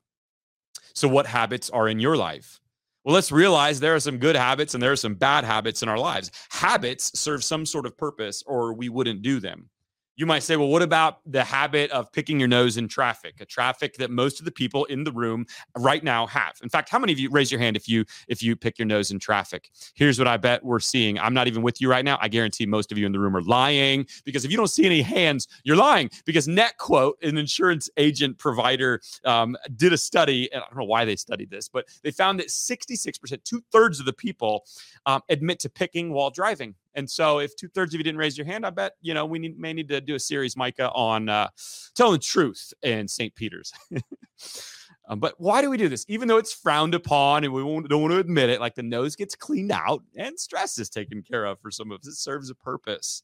So, 0.94 1.08
what 1.08 1.28
habits 1.28 1.70
are 1.70 1.90
in 1.90 2.00
your 2.00 2.16
life? 2.16 2.60
Well, 3.04 3.14
let's 3.14 3.32
realize 3.32 3.80
there 3.80 3.96
are 3.96 4.00
some 4.00 4.18
good 4.18 4.36
habits 4.36 4.74
and 4.74 4.82
there 4.82 4.92
are 4.92 4.96
some 4.96 5.14
bad 5.14 5.44
habits 5.44 5.84
in 5.84 5.90
our 5.90 6.00
lives. 6.00 6.32
Habits 6.50 7.20
serve 7.20 7.44
some 7.44 7.66
sort 7.66 7.86
of 7.86 7.98
purpose, 7.98 8.44
or 8.48 8.74
we 8.74 8.90
wouldn't 8.90 9.22
do 9.22 9.40
them. 9.40 9.70
You 10.18 10.26
might 10.26 10.44
say, 10.44 10.56
well, 10.56 10.70
what 10.70 10.82
about 10.82 11.20
the 11.26 11.44
habit 11.44 11.92
of 11.92 12.12
picking 12.12 12.40
your 12.40 12.48
nose 12.48 12.78
in 12.78 12.88
traffic? 12.88 13.42
A 13.42 13.46
traffic 13.46 13.96
that 13.98 14.10
most 14.10 14.40
of 14.40 14.46
the 14.46 14.52
people 14.52 14.86
in 14.86 15.04
the 15.04 15.12
room 15.12 15.46
right 15.78 16.04
now 16.04 16.26
have. 16.28 16.56
In 16.64 16.70
fact, 16.70 16.88
how 16.90 17.00
many 17.00 17.12
of 17.12 17.20
you 17.20 17.30
raise 17.30 17.52
your 17.52 17.60
hand 17.60 17.76
if 17.76 17.90
you 17.90 18.06
if 18.30 18.42
you 18.42 18.56
pick 18.56 18.80
your 18.80 18.86
nose 18.86 19.12
in 19.12 19.20
traffic? 19.20 19.70
Here's 19.94 20.18
what 20.18 20.28
I 20.28 20.38
bet 20.38 20.64
we're 20.64 20.80
seeing. 20.80 21.20
I'm 21.20 21.34
not 21.34 21.48
even 21.48 21.62
with 21.62 21.82
you 21.82 21.90
right 21.90 22.06
now. 22.06 22.18
I 22.22 22.30
guarantee 22.30 22.66
most 22.66 22.94
of 22.94 22.98
you 22.98 23.06
in 23.06 23.12
the 23.12 23.20
room 23.20 23.36
are 23.36 23.42
lying 23.42 24.06
because 24.24 24.46
if 24.46 24.52
you 24.52 24.58
don't 24.58 24.70
see 24.70 24.86
any 24.86 25.02
hands, 25.02 25.48
you're 25.64 25.76
lying. 25.76 26.10
Because 26.26 26.48
NetQuote, 26.48 27.14
an 27.22 27.38
insurance 27.38 27.90
agent 27.98 28.38
provider, 28.38 29.02
um, 29.26 29.58
did 29.76 29.92
a 29.92 29.98
study, 29.98 30.52
and 30.54 30.64
I 30.64 30.68
don't 30.68 30.78
know 30.78 30.86
why 30.86 31.04
they 31.04 31.18
studied 31.18 31.50
this, 31.50 31.68
but 31.68 31.86
they 32.04 32.12
found 32.12 32.40
that 32.40 32.48
66%, 32.48 33.44
two 33.44 33.62
thirds 33.72 34.00
of 34.00 34.06
the 34.06 34.14
people 34.14 34.66
um, 35.06 35.22
admit 35.30 35.60
to 35.60 35.70
picking 35.70 36.14
while 36.14 36.30
driving. 36.30 36.76
And 36.96 37.10
so, 37.10 37.40
if 37.40 37.56
two 37.56 37.68
thirds 37.68 37.94
of 37.94 38.00
you 38.00 38.04
didn't 38.04 38.20
raise 38.20 38.38
your 38.38 38.48
hand, 38.48 38.66
I 38.66 38.70
bet 38.70 38.94
you 39.02 39.14
know 39.14 39.26
we 39.26 39.40
need, 39.40 39.60
may 39.60 39.74
need 39.74 39.90
to 39.90 40.02
do 40.02 40.16
a 40.16 40.20
series, 40.20 40.56
Micah, 40.56 40.92
on 40.92 41.30
uh, 41.30 41.50
telling 41.96 42.14
the 42.14 42.20
truth 42.20 42.74
in 42.84 43.08
St. 43.08 43.36
Peter's. 43.36 43.72
um, 45.10 45.20
but 45.20 45.36
why 45.38 45.62
do 45.62 45.70
we 45.70 45.78
do 45.78 45.90
this? 45.90 46.06
Even 46.08 46.28
though 46.28 46.38
it's 46.38 46.54
frowned 46.54 46.96
upon 46.96 47.44
and 47.44 47.54
we 47.54 47.62
don't 47.62 48.02
want 48.02 48.14
to 48.14 48.20
admit 48.20 48.50
it, 48.50 48.60
like 48.60 48.76
the 48.76 48.84
nose 48.84 49.16
gets 49.16 49.36
cleaned 49.36 49.72
out 49.72 50.04
and 50.16 50.40
stress 50.40 50.78
is 50.78 50.90
taken 50.90 51.22
care 51.22 51.46
of 51.46 51.60
for 51.60 51.72
some 51.72 51.92
of 51.92 52.00
us. 52.00 52.08
It 52.08 52.16
serves 52.16 52.50
a 52.50 52.56
purpose. 52.56 53.24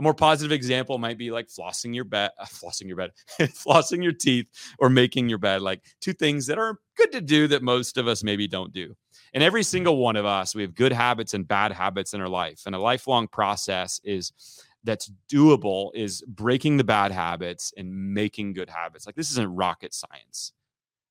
A 0.00 0.02
more 0.02 0.14
positive 0.14 0.50
example 0.50 0.96
might 0.96 1.18
be 1.18 1.30
like 1.30 1.48
flossing 1.48 1.94
your 1.94 2.04
bed, 2.04 2.30
flossing 2.46 2.86
your 2.86 2.96
bed, 2.96 3.10
flossing 3.38 4.02
your 4.02 4.12
teeth, 4.12 4.46
or 4.78 4.88
making 4.88 5.28
your 5.28 5.36
bed. 5.36 5.60
Like 5.60 5.82
two 6.00 6.14
things 6.14 6.46
that 6.46 6.58
are 6.58 6.78
good 6.96 7.12
to 7.12 7.20
do 7.20 7.46
that 7.48 7.62
most 7.62 7.98
of 7.98 8.08
us 8.08 8.24
maybe 8.24 8.48
don't 8.48 8.72
do. 8.72 8.96
And 9.34 9.44
every 9.44 9.60
mm-hmm. 9.60 9.66
single 9.66 9.98
one 9.98 10.16
of 10.16 10.24
us, 10.24 10.54
we 10.54 10.62
have 10.62 10.74
good 10.74 10.92
habits 10.92 11.34
and 11.34 11.46
bad 11.46 11.70
habits 11.70 12.14
in 12.14 12.22
our 12.22 12.30
life. 12.30 12.62
And 12.64 12.74
a 12.74 12.78
lifelong 12.78 13.28
process 13.28 14.00
is 14.02 14.32
that's 14.84 15.12
doable 15.30 15.90
is 15.94 16.22
breaking 16.26 16.78
the 16.78 16.84
bad 16.84 17.12
habits 17.12 17.74
and 17.76 18.14
making 18.14 18.54
good 18.54 18.70
habits. 18.70 19.04
Like 19.04 19.16
this 19.16 19.30
isn't 19.32 19.54
rocket 19.54 19.92
science. 19.92 20.52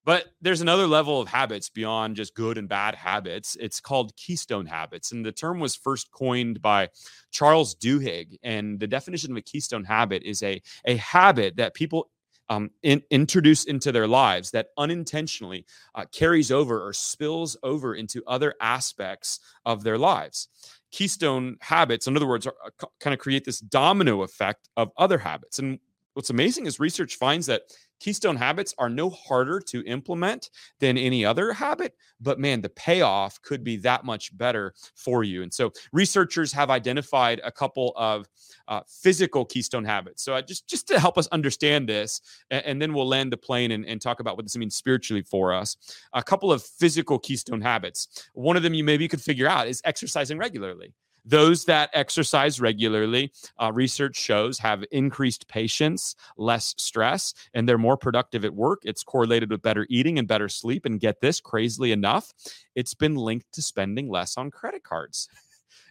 But 0.09 0.25
there's 0.41 0.61
another 0.61 0.87
level 0.87 1.21
of 1.21 1.27
habits 1.27 1.69
beyond 1.69 2.15
just 2.15 2.33
good 2.33 2.57
and 2.57 2.67
bad 2.67 2.95
habits. 2.95 3.55
It's 3.59 3.79
called 3.79 4.15
keystone 4.15 4.65
habits. 4.65 5.11
And 5.11 5.23
the 5.23 5.31
term 5.31 5.59
was 5.59 5.75
first 5.75 6.09
coined 6.09 6.63
by 6.63 6.89
Charles 7.29 7.75
Duhigg. 7.75 8.39
And 8.41 8.79
the 8.79 8.87
definition 8.87 9.29
of 9.29 9.37
a 9.37 9.43
keystone 9.43 9.83
habit 9.83 10.23
is 10.23 10.41
a, 10.41 10.63
a 10.83 10.95
habit 10.95 11.57
that 11.57 11.75
people 11.75 12.09
um, 12.49 12.71
in, 12.81 13.03
introduce 13.11 13.65
into 13.65 13.91
their 13.91 14.07
lives 14.07 14.49
that 14.49 14.69
unintentionally 14.79 15.67
uh, 15.93 16.05
carries 16.11 16.49
over 16.49 16.83
or 16.83 16.91
spills 16.91 17.55
over 17.61 17.93
into 17.93 18.23
other 18.25 18.55
aspects 18.59 19.39
of 19.63 19.83
their 19.83 19.99
lives. 19.99 20.47
Keystone 20.89 21.57
habits, 21.61 22.07
in 22.07 22.15
other 22.15 22.25
words, 22.25 22.47
are, 22.47 22.55
uh, 22.65 22.87
kind 22.99 23.13
of 23.13 23.19
create 23.19 23.45
this 23.45 23.59
domino 23.59 24.23
effect 24.23 24.69
of 24.75 24.89
other 24.97 25.19
habits. 25.19 25.59
And 25.59 25.77
what's 26.19 26.31
amazing 26.31 26.65
is 26.65 26.81
research 26.81 27.15
finds 27.15 27.45
that 27.45 27.61
Keystone 28.01 28.35
habits 28.35 28.75
are 28.77 28.89
no 28.89 29.09
harder 29.09 29.61
to 29.61 29.85
implement 29.85 30.49
than 30.79 30.97
any 30.97 31.23
other 31.23 31.53
habit, 31.53 31.95
but 32.19 32.37
man, 32.37 32.59
the 32.59 32.67
payoff 32.67 33.41
could 33.41 33.63
be 33.63 33.77
that 33.77 34.03
much 34.03 34.37
better 34.37 34.73
for 34.95 35.23
you. 35.23 35.43
And 35.43 35.53
so, 35.53 35.71
researchers 35.93 36.51
have 36.51 36.69
identified 36.69 37.39
a 37.41 37.51
couple 37.51 37.93
of 37.95 38.27
uh, 38.67 38.81
physical 38.85 39.45
keystone 39.45 39.85
habits. 39.85 40.23
So, 40.23 40.39
just 40.41 40.67
just 40.67 40.87
to 40.89 40.99
help 40.99 41.17
us 41.17 41.27
understand 41.27 41.87
this, 41.87 42.19
and, 42.51 42.65
and 42.65 42.81
then 42.81 42.93
we'll 42.93 43.07
land 43.07 43.31
the 43.31 43.37
plane 43.37 43.71
and, 43.71 43.85
and, 43.85 44.01
talk 44.01 44.19
about 44.19 44.35
what 44.35 44.45
this 44.45 44.57
means 44.57 44.75
spiritually 44.75 45.23
for 45.23 45.53
us. 45.53 45.77
A 46.13 46.23
couple 46.23 46.51
of 46.51 46.63
physical 46.63 47.17
keystone 47.17 47.61
habits. 47.61 48.29
One 48.33 48.57
of 48.57 48.63
them 48.63 48.73
you 48.73 48.83
maybe 48.83 49.07
could 49.07 49.21
figure 49.21 49.47
out 49.47 49.67
is 49.67 49.81
exercising 49.85 50.37
regularly. 50.37 50.93
Those 51.29 51.65
that 51.65 51.91
exercise 51.93 52.59
regularly, 52.59 53.31
uh, 53.61 53.71
research 53.71 54.15
shows, 54.15 54.57
have 54.57 54.83
increased 54.91 55.47
patience, 55.47 56.15
less 56.37 56.73
stress, 56.79 57.35
and 57.53 57.69
they're 57.69 57.77
more 57.77 57.97
productive 57.97 58.43
at 58.45 58.55
work. 58.55 58.81
It's 58.83 59.03
correlated 59.03 59.51
with 59.51 59.61
better 59.61 59.85
eating 59.91 60.17
and 60.17 60.27
better 60.27 60.49
sleep. 60.49 60.87
And 60.87 60.99
get 60.99 61.21
this, 61.21 61.39
crazily 61.39 61.91
enough, 61.91 62.33
it's 62.73 62.95
been 62.95 63.15
linked 63.15 63.51
to 63.53 63.61
spending 63.61 64.09
less 64.09 64.37
on 64.37 64.49
credit 64.49 64.83
cards. 64.83 65.29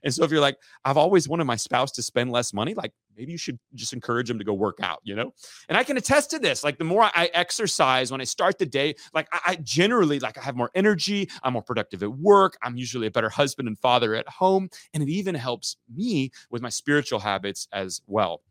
And 0.03 0.13
so 0.13 0.25
if 0.25 0.31
you're 0.31 0.41
like, 0.41 0.59
I've 0.85 0.97
always 0.97 1.29
wanted 1.29 1.45
my 1.45 1.57
spouse 1.57 1.93
to 1.93 2.03
spend 2.03 2.31
less 2.31 2.53
money, 2.53 2.75
like 2.75 2.93
maybe 3.17 3.33
you 3.33 3.39
should 3.39 3.59
just 3.75 3.93
encourage 3.93 4.29
them 4.29 4.39
to 4.39 4.45
go 4.45 4.55
work 4.55 4.79
out, 4.83 5.01
you 5.03 5.15
know? 5.15 5.33
And 5.69 5.77
I 5.77 5.85
can 5.85 5.97
attest 5.97 6.31
to 6.31 6.39
this. 6.39 6.65
Like 6.65 6.79
the 6.79 6.85
more 6.85 7.03
I 7.03 7.31
exercise 7.35 8.11
when 8.11 8.21
I 8.21 8.25
start 8.25 8.59
the 8.59 8.67
day, 8.67 8.95
like 9.15 9.29
I, 9.33 9.41
I 9.47 9.57
generally 9.57 10.19
like 10.21 10.39
I 10.39 10.43
have 10.43 10.57
more 10.57 10.71
energy, 10.75 11.29
I'm 11.43 11.55
more 11.55 11.63
productive 11.63 12.03
at 12.03 12.13
work, 12.13 12.57
I'm 12.63 12.77
usually 12.77 13.07
a 13.07 13.11
better 13.11 13.31
husband 13.31 13.69
and 13.69 13.79
father 13.79 14.15
at 14.15 14.29
home, 14.29 14.69
and 14.95 15.03
it 15.03 15.09
even 15.09 15.35
helps 15.35 15.77
me 15.93 16.31
with 16.51 16.63
my 16.63 16.69
spiritual 16.69 17.19
habits 17.19 17.69
as 17.73 18.01
well 18.07 18.43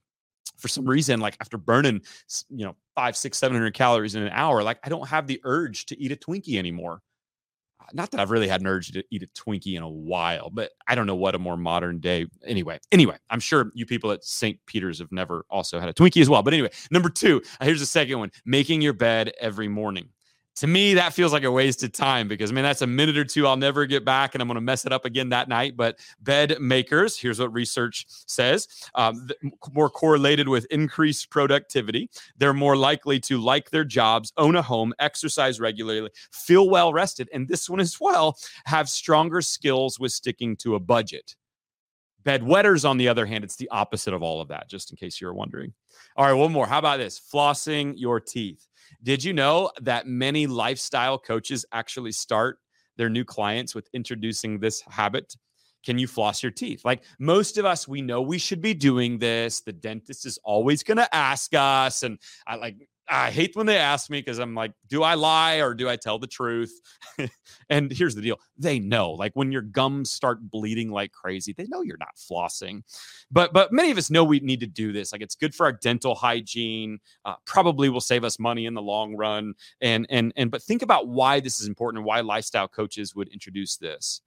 for 0.58 0.68
some 0.68 0.86
reason, 0.86 1.20
like 1.20 1.38
after 1.40 1.58
burning, 1.58 2.02
you 2.50 2.66
know, 2.66 2.76
five, 2.96 3.16
six, 3.16 3.38
seven 3.38 3.56
hundred 3.56 3.74
calories 3.74 4.16
in 4.16 4.24
an 4.24 4.32
hour, 4.32 4.64
like 4.64 4.80
I 4.84 4.90
don't 4.90 5.08
have 5.08 5.28
the 5.28 5.40
urge 5.44 5.86
to 5.88 6.02
eat 6.02 6.12
a 6.12 6.16
Twinkie 6.16 6.58
anymore 6.58 7.02
not 7.94 8.12
that 8.12 8.20
I've 8.20 8.32
really 8.32 8.48
had 8.48 8.62
an 8.62 8.68
urge 8.68 8.92
to 8.92 9.04
eat 9.12 9.24
a 9.24 9.28
Twinkie 9.28 9.76
in 9.76 9.84
a 9.84 9.90
while, 9.90 10.50
but 10.50 10.72
I 10.88 10.96
don't 10.96 11.08
know 11.08 11.16
what 11.16 11.36
a 11.36 11.40
more 11.40 11.58
modern 11.58 12.00
day. 12.00 12.28
Anyway, 12.46 12.80
anyway, 12.92 13.18
I'm 13.30 13.40
sure 13.40 13.72
you 13.74 13.86
people 13.86 14.12
at 14.12 14.24
St. 14.24 14.60
Peter's 14.66 15.00
have 15.00 15.12
never 15.12 15.46
also 15.50 15.80
had 15.80 15.90
a 15.90 15.94
Twinkie 15.94 16.22
as 16.22 16.30
well. 16.30 16.44
But 16.44 16.54
anyway, 16.54 16.70
number 16.92 17.10
two, 17.10 17.42
here's 17.62 17.80
the 17.80 17.86
second 17.86 18.20
one: 18.20 18.32
making 18.46 18.82
your 18.82 18.94
bed 18.94 19.34
every 19.40 19.68
morning 19.68 20.10
to 20.58 20.66
me, 20.66 20.96
that 20.96 21.14
feels 21.14 21.32
like 21.32 21.44
a 21.44 21.52
wasted 21.52 21.94
time 21.94 22.28
because, 22.28 22.50
I 22.50 22.54
mean, 22.56 22.64
that's 22.64 22.82
a 22.82 22.88
minute 22.88 23.16
or 23.16 23.24
two 23.24 23.46
I'll 23.46 23.58
never 23.58 23.86
get 23.86 24.04
back 24.04 24.34
and 24.34 24.42
I'm 24.42 24.48
going 24.48 24.56
to 24.56 24.62
mess 24.62 24.88
it 24.88 24.92
up 24.92 25.06
again 25.06 25.30
that 25.30 25.48
night. 25.48 25.78
But 25.78 26.00
bed 26.22 26.58
makers, 26.60 27.16
here's 27.16 27.40
what 27.40 27.54
research 27.54 28.08
says 28.26 28.68
um, 28.96 29.30
more 29.72 29.90
correlated 29.90 30.50
with 30.50 30.66
increased 30.72 31.30
productivity. 31.30 32.10
They're 32.38 32.54
more 32.54 32.76
likely 32.76 33.20
to 33.22 33.38
like 33.38 33.70
their 33.70 33.86
jobs, 33.86 34.34
own 34.38 34.56
a 34.56 34.64
home, 34.64 34.94
exercise 34.98 35.60
regularly, 35.60 36.10
feel 36.32 36.68
well 36.70 36.92
rested. 36.92 37.30
And 37.32 37.48
this 37.48 37.70
one 37.70 37.80
as 37.80 38.00
well 38.02 38.36
have 38.66 38.90
stronger 38.90 39.42
skills 39.42 40.00
with 40.00 40.12
sticking 40.12 40.56
to 40.58 40.74
a 40.74 40.80
budget. 40.80 41.36
Bedwetters, 42.26 42.84
on 42.84 42.98
the 42.98 43.08
other 43.08 43.26
hand, 43.28 43.44
it's 43.44 43.56
the 43.56 43.70
opposite 43.70 44.14
of 44.14 44.24
all 44.24 44.42
of 44.42 44.48
that, 44.48 44.70
just 44.70 44.90
in 44.92 44.98
case 44.98 45.22
you're 45.22 45.34
wondering. 45.34 45.72
All 46.18 46.26
right, 46.26 46.34
one 46.34 46.52
more. 46.52 46.68
How 46.68 46.80
about 46.80 46.98
this? 46.98 47.20
Flossing 47.20 47.94
your 47.96 48.20
teeth. 48.20 48.68
Did 49.04 49.24
you 49.24 49.34
know 49.34 49.72
that 49.82 50.08
many 50.08 50.48
lifestyle 50.48 51.18
coaches 51.18 51.66
actually 51.72 52.12
start 52.12 52.60
their 52.98 53.10
new 53.10 53.24
clients 53.24 53.76
with 53.76 53.88
introducing 53.94 54.60
this 54.60 54.82
habit? 54.82 55.36
Can 55.86 55.98
you 55.98 56.08
floss 56.08 56.44
your 56.44 56.52
teeth? 56.52 56.84
Like 56.84 57.04
most 57.20 57.58
of 57.58 57.66
us, 57.66 57.88
we 57.88 58.02
know 58.02 58.22
we 58.22 58.38
should 58.38 58.62
be 58.62 58.74
doing 58.74 59.20
this. 59.20 59.62
The 59.62 59.72
dentist 59.72 60.26
is 60.26 60.38
always 60.44 60.84
going 60.84 60.98
to 60.98 61.16
ask 61.16 61.54
us. 61.54 62.04
And 62.04 62.20
I 62.46 62.56
like, 62.56 62.90
I 63.10 63.32
hate 63.32 63.56
when 63.56 63.66
they 63.66 63.78
ask 63.78 64.10
me 64.10 64.20
because 64.20 64.40
I'm 64.40 64.54
like, 64.54 64.74
do 64.90 65.02
I 65.02 65.14
lie 65.14 65.56
or 65.56 65.74
do 65.74 65.88
I 65.88 65.96
tell 65.96 66.20
the 66.20 66.28
truth? 66.28 66.82
and 67.70 67.92
here's 67.92 68.16
the 68.16 68.22
deal 68.22 68.40
they 68.58 68.80
know. 68.80 69.12
Like 69.12 69.32
when 69.34 69.52
your 69.52 69.62
gums 69.62 70.12
start 70.12 70.50
bleeding 70.50 70.92
like 70.92 71.12
crazy, 71.12 71.54
they 71.54 71.68
know 71.68 71.82
you're 71.82 71.98
not 71.98 72.18
flossing. 72.18 72.84
But 73.32 73.54
but 73.54 73.72
many 73.72 73.92
of 73.92 73.98
us 73.98 74.10
know 74.10 74.24
we 74.24 74.40
need 74.42 74.60
to 74.60 74.68
do 74.68 74.92
this. 74.92 75.12
Like 75.12 75.22
it's 75.22 75.36
good 75.36 75.56
for 75.56 75.66
our 75.66 75.72
dental 75.72 76.16
hygiene, 76.16 77.00
uh, 77.24 77.36
probably 77.46 77.90
will 77.90 78.02
save 78.02 78.24
us 78.24 78.40
money 78.40 78.66
in 78.66 78.74
the 78.74 78.82
long 78.82 79.16
run. 79.16 79.54
And 79.80 80.06
and 80.10 80.34
and 80.36 80.52
but 80.52 80.62
think 80.62 80.82
about 80.82 81.08
why 81.08 81.40
this 81.40 81.62
is 81.62 81.68
important 81.68 82.00
and 82.00 82.06
why 82.06 82.20
lifestyle 82.22 82.68
coaches 82.68 83.16
would 83.16 83.30
introduce 83.30 83.78
this. 83.78 84.22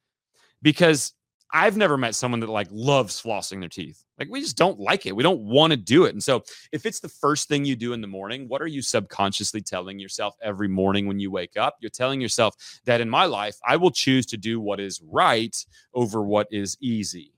Because 0.62 1.14
I've 1.52 1.76
never 1.76 1.96
met 1.96 2.14
someone 2.14 2.40
that 2.40 2.48
like 2.48 2.68
loves 2.70 3.20
flossing 3.20 3.60
their 3.60 3.68
teeth. 3.68 4.04
Like 4.18 4.28
we 4.30 4.40
just 4.40 4.56
don't 4.56 4.78
like 4.78 5.06
it. 5.06 5.16
We 5.16 5.22
don't 5.22 5.40
want 5.40 5.72
to 5.72 5.76
do 5.76 6.04
it. 6.04 6.12
And 6.12 6.22
so 6.22 6.42
if 6.72 6.86
it's 6.86 7.00
the 7.00 7.08
first 7.08 7.48
thing 7.48 7.64
you 7.64 7.74
do 7.74 7.92
in 7.92 8.00
the 8.00 8.06
morning, 8.06 8.48
what 8.48 8.62
are 8.62 8.66
you 8.66 8.82
subconsciously 8.82 9.62
telling 9.62 9.98
yourself 9.98 10.36
every 10.42 10.68
morning 10.68 11.06
when 11.06 11.18
you 11.18 11.30
wake 11.30 11.56
up? 11.56 11.76
You're 11.80 11.90
telling 11.90 12.20
yourself 12.20 12.54
that 12.84 13.00
in 13.00 13.10
my 13.10 13.24
life, 13.24 13.56
I 13.66 13.76
will 13.76 13.90
choose 13.90 14.26
to 14.26 14.36
do 14.36 14.60
what 14.60 14.78
is 14.78 15.00
right 15.02 15.56
over 15.94 16.22
what 16.22 16.46
is 16.50 16.76
easy. 16.80 17.32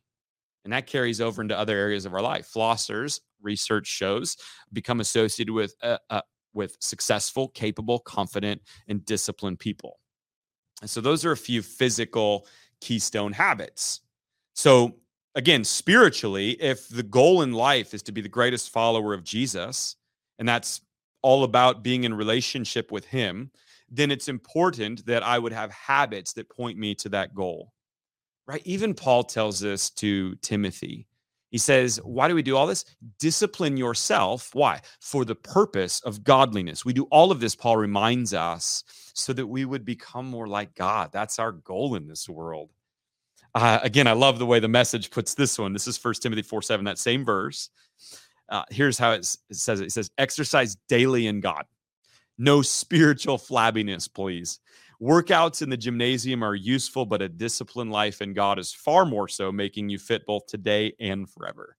And 0.64 0.72
that 0.72 0.86
carries 0.86 1.20
over 1.20 1.42
into 1.42 1.58
other 1.58 1.76
areas 1.76 2.04
of 2.04 2.14
our 2.14 2.22
life. 2.22 2.50
Flossers, 2.52 3.20
research 3.40 3.86
shows, 3.86 4.36
become 4.72 5.00
associated 5.00 5.52
with 5.52 5.74
uh, 5.82 5.98
uh, 6.10 6.22
with 6.54 6.76
successful, 6.80 7.48
capable, 7.48 7.98
confident, 7.98 8.60
and 8.86 9.04
disciplined 9.04 9.58
people. 9.58 9.98
And 10.80 10.90
so 10.90 11.00
those 11.00 11.24
are 11.24 11.32
a 11.32 11.36
few 11.36 11.62
physical 11.62 12.46
keystone 12.80 13.32
habits. 13.32 14.01
So, 14.54 14.96
again, 15.34 15.64
spiritually, 15.64 16.52
if 16.52 16.88
the 16.88 17.02
goal 17.02 17.42
in 17.42 17.52
life 17.52 17.94
is 17.94 18.02
to 18.04 18.12
be 18.12 18.20
the 18.20 18.28
greatest 18.28 18.70
follower 18.70 19.14
of 19.14 19.24
Jesus, 19.24 19.96
and 20.38 20.48
that's 20.48 20.80
all 21.22 21.44
about 21.44 21.82
being 21.82 22.04
in 22.04 22.14
relationship 22.14 22.90
with 22.92 23.04
Him, 23.06 23.50
then 23.88 24.10
it's 24.10 24.28
important 24.28 25.06
that 25.06 25.22
I 25.22 25.38
would 25.38 25.52
have 25.52 25.70
habits 25.70 26.32
that 26.34 26.48
point 26.48 26.78
me 26.78 26.94
to 26.96 27.08
that 27.10 27.34
goal. 27.34 27.72
Right? 28.46 28.62
Even 28.64 28.94
Paul 28.94 29.24
tells 29.24 29.60
this 29.60 29.90
to 29.90 30.34
Timothy. 30.36 31.06
He 31.50 31.58
says, 31.58 32.00
Why 32.02 32.28
do 32.28 32.34
we 32.34 32.42
do 32.42 32.56
all 32.56 32.66
this? 32.66 32.86
Discipline 33.18 33.76
yourself. 33.76 34.54
Why? 34.54 34.80
For 35.00 35.24
the 35.24 35.34
purpose 35.34 36.00
of 36.00 36.24
godliness. 36.24 36.84
We 36.84 36.94
do 36.94 37.04
all 37.04 37.30
of 37.30 37.40
this, 37.40 37.54
Paul 37.54 37.76
reminds 37.76 38.34
us, 38.34 38.82
so 39.14 39.32
that 39.34 39.46
we 39.46 39.64
would 39.66 39.84
become 39.84 40.26
more 40.26 40.48
like 40.48 40.74
God. 40.74 41.10
That's 41.12 41.38
our 41.38 41.52
goal 41.52 41.94
in 41.94 42.08
this 42.08 42.28
world. 42.28 42.70
Uh, 43.54 43.78
again, 43.82 44.06
I 44.06 44.12
love 44.12 44.38
the 44.38 44.46
way 44.46 44.60
the 44.60 44.68
message 44.68 45.10
puts 45.10 45.34
this 45.34 45.58
one. 45.58 45.72
This 45.72 45.86
is 45.86 45.98
First 45.98 46.22
Timothy 46.22 46.42
4 46.42 46.62
7, 46.62 46.84
that 46.86 46.98
same 46.98 47.24
verse. 47.24 47.70
Uh, 48.48 48.64
here's 48.70 48.98
how 48.98 49.12
it 49.12 49.24
says 49.52 49.80
it. 49.80 49.86
It 49.86 49.92
says, 49.92 50.10
exercise 50.18 50.76
daily 50.88 51.26
in 51.26 51.40
God. 51.40 51.64
No 52.38 52.62
spiritual 52.62 53.38
flabbiness, 53.38 54.12
please. 54.12 54.60
Workouts 55.00 55.62
in 55.62 55.70
the 55.70 55.76
gymnasium 55.76 56.42
are 56.44 56.54
useful, 56.54 57.04
but 57.04 57.22
a 57.22 57.28
disciplined 57.28 57.90
life 57.90 58.22
in 58.22 58.34
God 58.34 58.58
is 58.58 58.72
far 58.72 59.04
more 59.04 59.28
so, 59.28 59.50
making 59.50 59.88
you 59.88 59.98
fit 59.98 60.24
both 60.26 60.46
today 60.46 60.94
and 61.00 61.28
forever. 61.28 61.76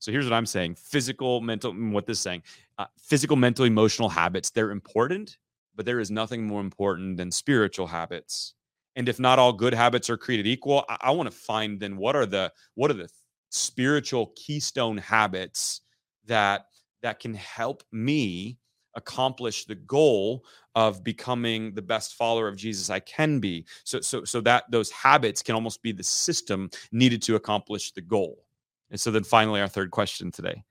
So 0.00 0.12
here's 0.12 0.24
what 0.24 0.34
I'm 0.34 0.46
saying 0.46 0.76
physical, 0.76 1.40
mental, 1.40 1.72
mm, 1.72 1.92
what 1.92 2.06
this 2.06 2.18
is 2.18 2.22
saying 2.22 2.42
uh, 2.78 2.86
physical, 2.98 3.36
mental, 3.36 3.64
emotional 3.64 4.08
habits, 4.08 4.50
they're 4.50 4.70
important, 4.70 5.38
but 5.74 5.86
there 5.86 5.98
is 5.98 6.10
nothing 6.10 6.46
more 6.46 6.60
important 6.60 7.16
than 7.16 7.32
spiritual 7.32 7.86
habits. 7.86 8.54
And 8.98 9.08
if 9.08 9.20
not 9.20 9.38
all 9.38 9.52
good 9.52 9.74
habits 9.74 10.10
are 10.10 10.16
created 10.16 10.48
equal, 10.48 10.84
I, 10.88 10.96
I 11.02 11.10
want 11.12 11.30
to 11.30 11.36
find 11.36 11.78
then 11.78 11.96
what 11.96 12.16
are 12.16 12.26
the 12.26 12.52
what 12.74 12.90
are 12.90 12.94
the 12.94 13.08
spiritual 13.48 14.32
keystone 14.34 14.98
habits 14.98 15.82
that 16.26 16.66
that 17.02 17.20
can 17.20 17.32
help 17.32 17.84
me 17.92 18.58
accomplish 18.96 19.66
the 19.66 19.76
goal 19.76 20.44
of 20.74 21.04
becoming 21.04 21.72
the 21.74 21.82
best 21.82 22.14
follower 22.14 22.48
of 22.48 22.56
Jesus 22.56 22.90
I 22.90 22.98
can 22.98 23.38
be. 23.38 23.66
So 23.84 24.00
so 24.00 24.24
so 24.24 24.40
that 24.40 24.64
those 24.68 24.90
habits 24.90 25.44
can 25.44 25.54
almost 25.54 25.80
be 25.80 25.92
the 25.92 26.02
system 26.02 26.68
needed 26.90 27.22
to 27.22 27.36
accomplish 27.36 27.92
the 27.92 28.00
goal. 28.00 28.46
And 28.90 29.00
so 29.00 29.12
then 29.12 29.22
finally 29.22 29.60
our 29.60 29.68
third 29.68 29.92
question 29.92 30.32
today. 30.32 30.64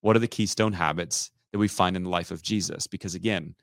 What 0.00 0.16
are 0.16 0.20
the 0.20 0.26
keystone 0.26 0.72
habits 0.72 1.30
that 1.52 1.58
we 1.58 1.68
find 1.68 1.96
in 1.96 2.04
the 2.04 2.08
life 2.08 2.30
of 2.30 2.42
Jesus? 2.42 2.86
Because 2.86 3.14
again, 3.14 3.54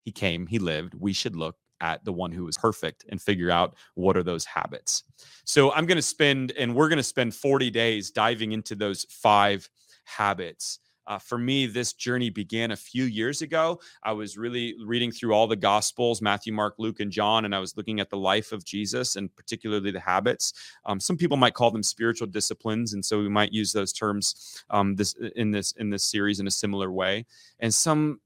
he 0.00 0.12
came, 0.12 0.46
he 0.46 0.58
lived, 0.58 0.94
we 0.94 1.12
should 1.12 1.36
look 1.36 1.56
at 1.80 2.04
the 2.04 2.12
one 2.12 2.32
who 2.32 2.48
is 2.48 2.56
perfect 2.56 3.04
and 3.08 3.20
figure 3.20 3.50
out 3.50 3.74
what 3.94 4.16
are 4.16 4.22
those 4.22 4.44
habits. 4.44 5.04
So 5.44 5.72
I'm 5.72 5.86
going 5.86 5.96
to 5.96 6.02
spend 6.02 6.52
and 6.52 6.74
we're 6.74 6.88
going 6.88 6.98
to 6.98 7.02
spend 7.02 7.34
40 7.34 7.70
days 7.70 8.10
diving 8.10 8.52
into 8.52 8.74
those 8.74 9.06
five 9.10 9.68
habits. 10.04 10.78
Uh, 11.06 11.18
for 11.18 11.38
me, 11.38 11.66
this 11.66 11.92
journey 11.92 12.30
began 12.30 12.72
a 12.72 12.76
few 12.76 13.04
years 13.04 13.42
ago. 13.42 13.80
I 14.02 14.12
was 14.12 14.36
really 14.36 14.74
reading 14.84 15.12
through 15.12 15.34
all 15.34 15.46
the 15.46 15.56
Gospels 15.56 16.20
Matthew, 16.20 16.52
Mark, 16.52 16.74
Luke, 16.78 17.00
and 17.00 17.12
John, 17.12 17.44
and 17.44 17.54
I 17.54 17.60
was 17.60 17.76
looking 17.76 18.00
at 18.00 18.10
the 18.10 18.16
life 18.16 18.52
of 18.52 18.64
Jesus 18.64 19.16
and 19.16 19.34
particularly 19.36 19.90
the 19.90 20.00
habits. 20.00 20.52
Um, 20.84 20.98
some 20.98 21.16
people 21.16 21.36
might 21.36 21.54
call 21.54 21.70
them 21.70 21.82
spiritual 21.82 22.26
disciplines, 22.26 22.92
and 22.92 23.04
so 23.04 23.20
we 23.20 23.28
might 23.28 23.52
use 23.52 23.72
those 23.72 23.92
terms 23.92 24.64
um, 24.70 24.96
this 24.96 25.14
in 25.36 25.52
this 25.52 25.72
in 25.72 25.90
this 25.90 26.04
series 26.04 26.40
in 26.40 26.46
a 26.46 26.50
similar 26.50 26.90
way. 26.90 27.24
And 27.60 27.72
some 27.72 28.20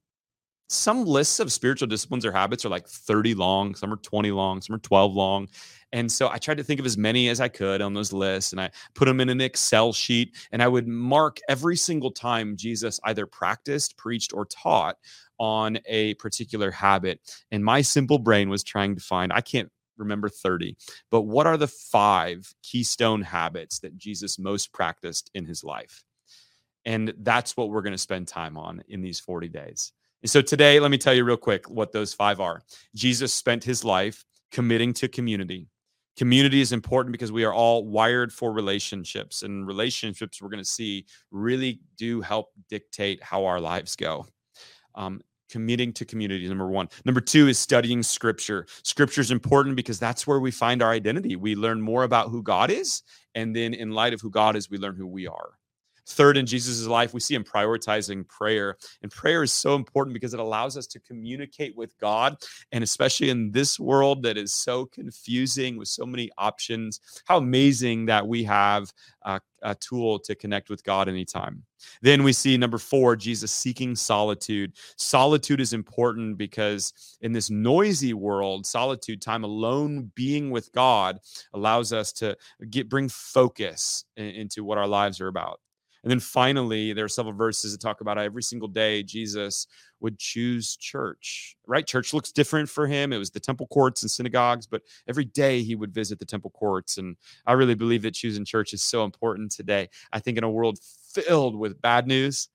some 0.71 1.05
lists 1.05 1.41
of 1.41 1.53
spiritual 1.53 1.89
disciplines 1.89 2.25
or 2.25 2.31
habits 2.31 2.65
are 2.65 2.69
like 2.69 2.87
30 2.87 3.35
long, 3.35 3.75
some 3.75 3.93
are 3.93 3.97
20 3.97 4.31
long, 4.31 4.63
some 4.63 4.77
are 4.77 4.81
12 4.81 5.15
long. 5.15 5.49
And 5.93 6.11
so 6.11 6.29
I 6.29 6.39
tried 6.39 6.59
to 6.59 6.63
think 6.63 6.79
of 6.79 6.87
as 6.87 6.97
many 6.97 7.29
as 7.29 7.41
I 7.41 7.49
could 7.49 7.83
on 7.83 7.93
those 7.93 8.13
lists 8.13 8.53
and 8.53 8.61
I 8.61 8.71
put 8.95 9.07
them 9.07 9.21
in 9.21 9.29
an 9.29 9.41
Excel 9.41 9.93
sheet 9.93 10.37
and 10.53 10.63
I 10.63 10.69
would 10.69 10.87
mark 10.87 11.41
every 11.49 11.77
single 11.77 12.13
time 12.13 12.57
Jesus 12.57 13.01
either 13.03 13.27
practiced, 13.27 13.97
preached, 13.97 14.33
or 14.33 14.45
taught 14.45 14.97
on 15.41 15.81
a 15.87 16.15
particular 16.15 16.71
habit. 16.71 17.19
And 17.51 17.65
my 17.65 17.83
simple 17.83 18.21
brain 18.21 18.49
was 18.49 18.63
trying 18.63 18.95
to 18.95 19.03
find, 19.03 19.33
I 19.33 19.41
can't 19.41 19.73
remember 19.99 20.29
30, 20.29 20.77
but 21.11 21.23
what 21.23 21.49
are 21.49 21.57
the 21.57 21.67
five 21.67 22.55
keystone 22.63 23.23
habits 23.23 23.81
that 23.81 23.99
Jesus 23.99 24.39
most 24.39 24.73
practiced 24.73 25.33
in 25.35 25.47
his 25.47 25.65
life? 25.65 26.05
And 26.85 27.13
that's 27.19 27.57
what 27.57 27.71
we're 27.71 27.83
going 27.83 27.93
to 27.93 27.99
spend 27.99 28.29
time 28.29 28.57
on 28.57 28.85
in 28.89 29.03
these 29.03 29.19
40 29.19 29.49
days. 29.49 29.93
And 30.23 30.31
so 30.31 30.43
today, 30.43 30.81
let 30.81 30.91
me 30.91 30.99
tell 30.99 31.15
you 31.15 31.25
real 31.25 31.37
quick 31.37 31.69
what 31.71 31.93
those 31.93 32.13
five 32.13 32.41
are. 32.41 32.63
Jesus 32.95 33.33
spent 33.33 33.65
his 33.65 33.85
life 33.85 34.25
committing 34.53 34.93
to 34.95 35.09
community. 35.09 35.69
Community 36.17 36.61
is 36.61 36.73
important 36.73 37.13
because 37.13 37.33
we 37.33 37.45
are 37.45 37.55
all 37.55 37.87
wired 37.87 38.33
for 38.33 38.53
relationships, 38.53 39.43
and 39.43 39.67
relationships 39.67 40.43
we're 40.43 40.51
going 40.51 40.63
to 40.63 40.69
see 40.69 41.07
really 41.31 41.81
do 41.97 42.21
help 42.21 42.49
dictate 42.69 43.23
how 43.23 43.47
our 43.47 43.61
lives 43.61 43.97
go. 43.97 44.27
Um, 44.95 45.23
committing 45.51 45.93
to 45.93 46.05
community 46.05 46.49
number 46.49 46.69
one 46.69 46.89
number 47.05 47.21
two 47.21 47.49
is 47.49 47.59
studying 47.59 48.05
scripture 48.05 48.67
scripture 48.85 49.21
is 49.21 49.33
important 49.33 49.75
because 49.75 49.99
that's 49.99 50.25
where 50.25 50.39
we 50.39 50.51
find 50.51 50.81
our 50.81 50.93
identity 50.93 51.35
we 51.35 51.57
learn 51.57 51.81
more 51.81 52.05
about 52.05 52.29
who 52.29 52.41
god 52.41 52.71
is 52.71 53.03
and 53.35 53.55
then 53.55 53.75
in 53.75 53.91
light 53.91 54.15
of 54.15 54.21
who 54.21 54.31
god 54.31 54.55
is 54.55 54.71
we 54.71 54.79
learn 54.79 54.95
who 54.95 55.09
we 55.09 55.27
are 55.27 55.59
Third, 56.11 56.37
in 56.37 56.47
Jesus' 56.47 56.87
life, 56.87 57.15
we 57.15 57.21
see 57.21 57.35
him 57.35 57.45
prioritizing 57.45 58.27
prayer. 58.29 58.77
And 59.03 59.11
prayer 59.11 59.43
is 59.43 59.53
so 59.53 59.75
important 59.75 60.15
because 60.15 60.35
it 60.35 60.41
allows 60.41 60.77
us 60.77 60.87
to 60.89 61.01
communicate 61.01 61.77
with 61.77 61.97
God. 61.99 62.37
And 62.73 62.83
especially 62.83 63.31
in 63.31 63.53
this 63.53 63.79
world 63.79 64.23
that 64.25 64.37
is 64.37 64.53
so 64.53 64.87
confusing 64.87 65.77
with 65.77 65.89
so 65.89 66.05
many 66.05 66.31
options, 66.37 67.01
how 67.27 67.39
amazing 67.39 68.07
that 68.07 68.27
we 68.27 68.43
have 68.45 68.93
a, 69.23 69.41
a 69.63 69.75
tool 69.77 70.19
to 70.21 70.35
connect 70.35 70.69
with 70.69 70.83
God 70.83 71.09
anytime. 71.09 71.63
Then 72.03 72.23
we 72.23 72.33
see 72.33 72.57
number 72.57 72.79
four, 72.79 73.17
Jesus 73.17 73.53
seeking 73.53 73.95
solitude. 73.95 74.73
Solitude 74.97 75.61
is 75.61 75.73
important 75.73 76.37
because 76.37 76.93
in 77.21 77.33
this 77.33 77.51
noisy 77.51 78.15
world, 78.15 78.67
solitude, 78.67 79.23
time 79.23 79.45
alone, 79.45 80.11
being 80.15 80.51
with 80.51 80.73
God, 80.73 81.21
allows 81.55 81.93
us 81.93 82.13
to 82.15 82.37
get 82.69 82.89
bring 82.89 83.09
focus 83.09 84.05
into 84.17 84.65
what 84.65 84.79
our 84.79 84.89
lives 84.89 85.21
are 85.21 85.29
about. 85.29 85.61
And 86.03 86.11
then 86.11 86.21
finally, 86.21 86.93
there 86.93 87.05
are 87.05 87.09
several 87.09 87.35
verses 87.35 87.73
that 87.73 87.81
talk 87.81 88.01
about 88.01 88.19
every 88.19 88.43
single 88.43 88.69
day 88.69 89.03
Jesus 89.03 89.67
would 90.01 90.19
choose 90.19 90.77
church, 90.77 91.57
right? 91.67 91.87
Church 91.87 92.15
looks 92.15 92.33
different 92.33 92.69
for 92.69 92.87
him. 92.87 93.13
It 93.13 93.19
was 93.19 93.31
the 93.31 93.41
temple 93.41 93.67
courts 93.67 94.03
and 94.03 94.11
synagogues, 94.11 94.67
but 94.67 94.83
every 95.09 95.27
day 95.27 95.63
he 95.63 95.75
would 95.75 95.93
visit 95.93 96.19
the 96.19 96.25
temple 96.25 96.51
courts. 96.51 96.97
And 96.97 97.17
I 97.47 97.53
really 97.53 97.75
believe 97.75 98.03
that 98.03 98.15
choosing 98.15 98.45
church 98.45 98.73
is 98.73 98.83
so 98.83 99.05
important 99.05 99.53
today. 99.53 99.91
I 100.13 100.21
think 100.21 100.39
in 100.39 100.45
a 100.45 100.51
world 100.51 100.79
filled 101.13 101.57
with 101.57 101.83
bad 101.83 102.07
news, 102.07 102.49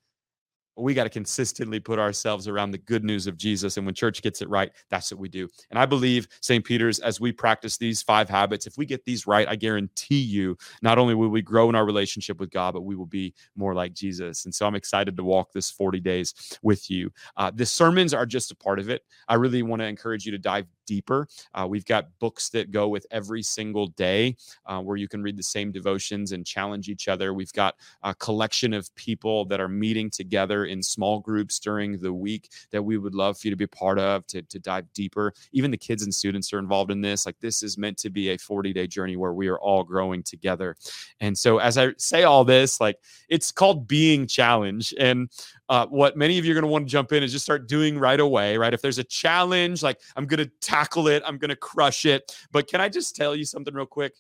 we 0.78 0.94
got 0.94 1.06
to 1.06 1.10
consistently 1.10 1.80
put 1.80 2.00
ourselves 2.00 2.48
around 2.48 2.72
the 2.72 2.78
good 2.78 3.04
news 3.04 3.28
of 3.28 3.38
Jesus. 3.38 3.78
And 3.78 3.86
when 3.86 3.96
church 3.96 4.22
gets 4.22 4.42
it 4.42 4.50
right, 4.50 4.72
that's 4.90 5.12
what 5.12 5.20
we 5.20 5.30
do. 5.30 5.48
And 5.70 5.80
I 5.80 5.86
believe, 5.86 6.28
St. 6.42 6.64
Peter's, 6.64 7.00
as 7.00 7.20
we 7.20 7.32
practice 7.32 7.78
these 7.78 8.02
five 8.02 8.30
habits, 8.30 8.68
if 8.68 8.78
we 8.78 8.86
get 8.86 9.06
these 9.06 9.28
right, 9.28 9.48
I 9.48 9.56
guarantee 9.56 10.20
you, 10.20 10.58
not 10.82 10.98
only 10.98 11.16
will 11.16 11.30
we 11.30 11.42
grow 11.42 11.70
in 11.70 11.76
our 11.76 11.86
relationship 11.86 12.40
with 12.40 12.52
God, 12.52 12.74
but 12.74 12.82
we 12.82 12.96
will 12.96 13.06
be 13.06 13.34
more 13.56 13.74
like 13.74 13.94
Jesus. 13.94 14.46
And 14.46 14.54
so 14.54 14.66
I'm 14.66 14.76
excited 14.76 15.16
to 15.18 15.24
walk 15.24 15.52
this 15.54 15.72
40 15.72 16.00
days 16.00 16.60
with 16.62 16.90
you. 16.90 17.12
Uh, 17.38 17.52
the 17.54 17.66
sermons 17.66 18.14
are 18.14 18.26
just 18.26 18.52
a 18.52 18.56
part 18.56 18.80
of 18.80 18.90
it. 18.90 19.04
I 19.28 19.36
really 19.36 19.64
want 19.64 19.82
to 19.82 19.88
encourage 19.88 20.26
you 20.26 20.32
to 20.32 20.38
dive 20.38 20.68
deeper. 20.86 21.28
Uh, 21.54 21.66
we've 21.70 21.86
got 21.86 22.08
books 22.20 22.50
that 22.50 22.72
go 22.72 22.88
with 22.88 23.06
every 23.12 23.42
single 23.42 23.88
day 23.88 24.36
uh, 24.66 24.80
where 24.80 24.98
you 24.98 25.08
can 25.08 25.22
read 25.22 25.38
the 25.38 25.44
same 25.44 25.72
devotions 25.72 26.32
and 26.32 26.46
challenge 26.46 26.90
each 26.90 27.08
other. 27.08 27.34
We've 27.34 27.54
got 27.54 27.76
a 28.04 28.14
collection 28.16 28.74
of 28.74 28.94
people 28.96 29.46
that 29.46 29.60
are 29.60 29.68
meeting 29.68 30.10
together 30.10 30.66
in 30.66 30.82
small 30.82 31.20
groups 31.20 31.60
during 31.60 32.00
the 32.00 32.14
week 32.14 32.50
that 32.72 32.82
we 32.82 32.98
would 32.98 33.16
love 33.16 33.38
for 33.38 33.48
you 33.48 33.52
to 33.52 33.58
be 33.58 33.68
part 33.68 34.00
of 34.00 34.26
to, 34.28 34.42
to 34.44 34.60
dive 34.60 34.92
deeper. 34.94 35.34
Even 35.52 35.72
the 35.72 35.78
kids 35.78 36.04
and 36.04 36.14
students 36.14 36.54
are 36.54 36.60
involved 36.60 36.92
in 36.92 37.02
this. 37.02 37.26
Like, 37.26 37.40
this 37.40 37.64
is 37.64 37.78
meant 37.78 37.98
to 38.00 38.10
be 38.10 38.30
a 38.30 38.38
40 38.38 38.74
day 38.74 38.88
journey 38.88 39.16
where 39.16 39.34
we 39.34 39.48
are 39.48 39.60
all 39.60 39.84
growing 39.84 40.24
together. 40.24 40.76
And 41.20 41.38
so, 41.38 41.58
as 41.58 41.78
I 41.78 41.94
say 41.98 42.24
all 42.24 42.44
this, 42.44 42.80
like, 42.80 42.98
it's 43.30 43.52
called 43.52 43.88
being 43.88 44.28
challenged. 44.28 44.96
And 44.98 45.30
uh, 45.70 45.88
what 45.88 46.16
many 46.16 46.38
of 46.38 46.46
you 46.46 46.52
are 46.52 46.56
going 46.56 46.64
to 46.64 46.72
want 46.72 46.86
to 46.88 46.92
jump 46.92 47.12
in 47.12 47.24
is 47.24 47.32
just 47.32 47.46
start 47.46 47.68
doing 47.68 47.98
right 47.98 48.20
away, 48.20 48.58
right? 48.58 48.74
If 48.74 48.82
there's 48.82 49.00
a 49.00 49.04
challenge, 49.04 49.82
like 49.82 50.00
I'm 50.16 50.26
going 50.28 50.44
to 50.44 50.52
tackle 50.76 51.08
it, 51.08 51.24
I'm 51.26 51.38
going 51.38 51.50
to 51.50 51.56
crush 51.56 52.06
it. 52.06 52.36
But 52.52 52.68
can 52.68 52.82
I 52.82 52.90
just 52.90 53.16
tell 53.16 53.36
you 53.36 53.46
something 53.46 53.74
real 53.74 53.86
quick? 53.86 54.14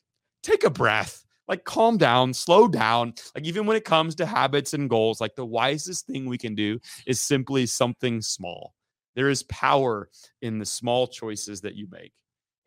Take 0.44 0.64
a 0.64 0.70
breath. 0.70 1.24
Like, 1.48 1.64
calm 1.64 1.98
down, 1.98 2.34
slow 2.34 2.68
down. 2.68 3.14
Like, 3.36 3.46
even 3.46 3.68
when 3.68 3.78
it 3.78 3.86
comes 3.86 4.16
to 4.16 4.26
habits 4.26 4.74
and 4.74 4.90
goals, 4.90 5.22
like 5.22 5.36
the 5.36 5.46
wisest 5.46 6.08
thing 6.08 6.26
we 6.26 6.40
can 6.40 6.56
do 6.56 6.80
is 7.06 7.22
simply 7.22 7.68
something 7.68 8.22
small. 8.22 8.74
There 9.16 9.30
is 9.30 9.44
power 9.44 10.10
in 10.42 10.58
the 10.58 10.66
small 10.66 11.08
choices 11.08 11.62
that 11.62 11.76
you 11.76 11.88
make. 11.92 12.14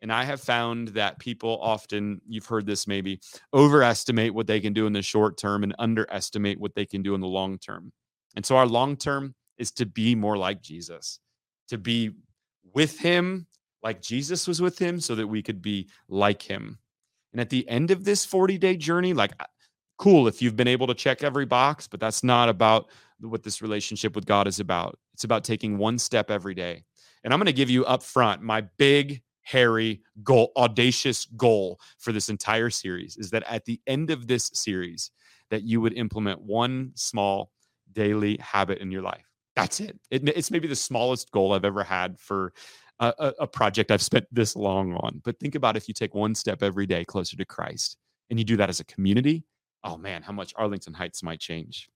And 0.01 0.13
I 0.13 0.23
have 0.23 0.39
found 0.39 0.89
that 0.89 1.19
people 1.19 1.59
often, 1.61 2.21
you've 2.25 2.45
heard 2.45 2.65
this 2.65 2.87
maybe, 2.87 3.19
overestimate 3.53 4.33
what 4.33 4.47
they 4.47 4.61
can 4.61 4.71
do 4.71 4.87
in 4.87 4.93
the 4.93 5.01
short 5.01 5.37
term 5.37 5.63
and 5.63 5.75
underestimate 5.77 6.57
what 6.57 6.73
they 6.73 6.85
can 6.85 7.01
do 7.01 7.15
in 7.15 7.21
the 7.21 7.27
long 7.27 7.57
term. 7.57 7.91
And 8.37 8.45
so 8.45 8.55
our 8.55 8.67
long 8.67 8.95
term 8.95 9.35
is 9.57 9.71
to 9.73 9.85
be 9.85 10.15
more 10.15 10.37
like 10.37 10.61
Jesus, 10.61 11.19
to 11.67 11.77
be 11.77 12.11
with 12.73 12.97
him 12.97 13.47
like 13.83 14.01
Jesus 14.01 14.47
was 14.47 14.61
with 14.61 14.79
him 14.79 14.99
so 14.99 15.15
that 15.15 15.27
we 15.27 15.41
could 15.41 15.61
be 15.61 15.89
like 16.07 16.41
him. 16.41 16.79
And 17.31 17.39
at 17.39 17.49
the 17.49 17.67
end 17.69 17.91
of 17.91 18.03
this 18.03 18.25
40 18.25 18.57
day 18.57 18.75
journey, 18.75 19.13
like, 19.13 19.33
uh, 19.39 19.45
cool 19.97 20.27
if 20.27 20.41
you've 20.41 20.55
been 20.55 20.67
able 20.67 20.87
to 20.87 20.93
check 20.93 21.23
every 21.23 21.45
box, 21.45 21.87
but 21.87 21.99
that's 21.99 22.23
not 22.23 22.49
about 22.49 22.89
what 23.19 23.43
this 23.43 23.61
relationship 23.61 24.15
with 24.15 24.25
God 24.25 24.47
is 24.47 24.59
about. 24.59 24.97
It's 25.13 25.25
about 25.25 25.43
taking 25.43 25.77
one 25.77 25.99
step 25.99 26.31
every 26.31 26.55
day. 26.55 26.83
And 27.23 27.33
I'm 27.33 27.39
going 27.39 27.47
to 27.47 27.53
give 27.53 27.69
you 27.69 27.85
up 27.85 28.01
front 28.01 28.41
my 28.41 28.61
big, 28.77 29.21
hairy 29.41 30.01
goal, 30.23 30.51
audacious 30.55 31.25
goal 31.35 31.79
for 31.97 32.11
this 32.11 32.29
entire 32.29 32.69
series 32.69 33.17
is 33.17 33.31
that 33.31 33.43
at 33.49 33.65
the 33.65 33.81
end 33.87 34.11
of 34.11 34.27
this 34.27 34.51
series, 34.53 35.11
that 35.49 35.63
you 35.63 35.81
would 35.81 35.93
implement 35.93 36.39
one 36.41 36.91
small 36.95 37.51
daily 37.91 38.37
habit 38.37 38.77
in 38.77 38.91
your 38.91 39.01
life. 39.01 39.25
That's 39.55 39.79
it. 39.79 39.99
it 40.11 40.27
it's 40.29 40.51
maybe 40.51 40.67
the 40.67 40.75
smallest 40.75 41.31
goal 41.31 41.53
I've 41.53 41.65
ever 41.65 41.83
had 41.83 42.19
for 42.19 42.53
a, 42.99 43.33
a 43.39 43.47
project 43.47 43.91
I've 43.91 44.01
spent 44.01 44.25
this 44.31 44.55
long 44.55 44.93
on. 44.95 45.21
But 45.23 45.39
think 45.39 45.55
about 45.55 45.77
if 45.77 45.87
you 45.87 45.93
take 45.93 46.13
one 46.13 46.35
step 46.35 46.61
every 46.61 46.85
day 46.85 47.05
closer 47.05 47.37
to 47.37 47.45
Christ 47.45 47.97
and 48.29 48.37
you 48.37 48.45
do 48.45 48.57
that 48.57 48.69
as 48.69 48.79
a 48.79 48.85
community, 48.85 49.43
oh 49.83 49.97
man, 49.97 50.21
how 50.21 50.33
much 50.33 50.53
Arlington 50.55 50.93
Heights 50.93 51.23
might 51.23 51.39
change. 51.39 51.89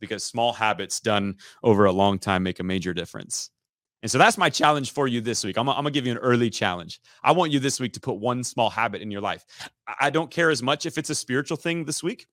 Because 0.00 0.24
small 0.24 0.52
habits 0.52 1.00
done 1.00 1.36
over 1.62 1.84
a 1.84 1.92
long 1.92 2.18
time 2.18 2.42
make 2.42 2.60
a 2.60 2.64
major 2.64 2.92
difference. 2.92 3.50
And 4.02 4.10
so 4.10 4.18
that's 4.18 4.36
my 4.36 4.50
challenge 4.50 4.92
for 4.92 5.08
you 5.08 5.22
this 5.22 5.44
week. 5.44 5.56
I'm, 5.56 5.68
I'm 5.68 5.84
to 5.84 5.90
give 5.90 6.04
you 6.04 6.12
an 6.12 6.18
early 6.18 6.50
challenge. 6.50 7.00
I 7.22 7.32
want 7.32 7.52
you 7.52 7.58
this 7.58 7.80
week 7.80 7.94
to 7.94 8.00
put 8.00 8.16
one 8.16 8.44
small 8.44 8.68
habit 8.68 9.00
in 9.00 9.10
your 9.10 9.22
life. 9.22 9.46
I 9.98 10.10
don't 10.10 10.30
care 10.30 10.50
as 10.50 10.62
much 10.62 10.84
if 10.84 10.98
it's 10.98 11.08
a 11.08 11.14
spiritual 11.14 11.56
thing 11.56 11.84
this 11.86 12.02
week 12.02 12.26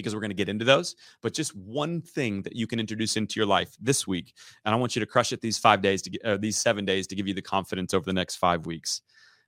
because 0.00 0.14
we're 0.14 0.20
going 0.20 0.30
to 0.30 0.36
get 0.36 0.48
into 0.48 0.64
those, 0.64 0.96
but 1.22 1.32
just 1.32 1.54
one 1.54 2.00
thing 2.00 2.42
that 2.42 2.56
you 2.56 2.66
can 2.66 2.80
introduce 2.80 3.16
into 3.16 3.38
your 3.38 3.46
life 3.46 3.76
this 3.80 4.06
week. 4.06 4.34
And 4.64 4.74
I 4.74 4.78
want 4.78 4.96
you 4.96 5.00
to 5.00 5.06
crush 5.06 5.32
it 5.32 5.40
these 5.40 5.58
five 5.58 5.82
days 5.82 6.02
to 6.02 6.10
get, 6.10 6.24
uh, 6.24 6.36
these 6.36 6.56
seven 6.56 6.84
days 6.84 7.06
to 7.08 7.14
give 7.14 7.28
you 7.28 7.34
the 7.34 7.42
confidence 7.42 7.94
over 7.94 8.04
the 8.04 8.12
next 8.12 8.36
five 8.36 8.66
weeks. 8.66 9.02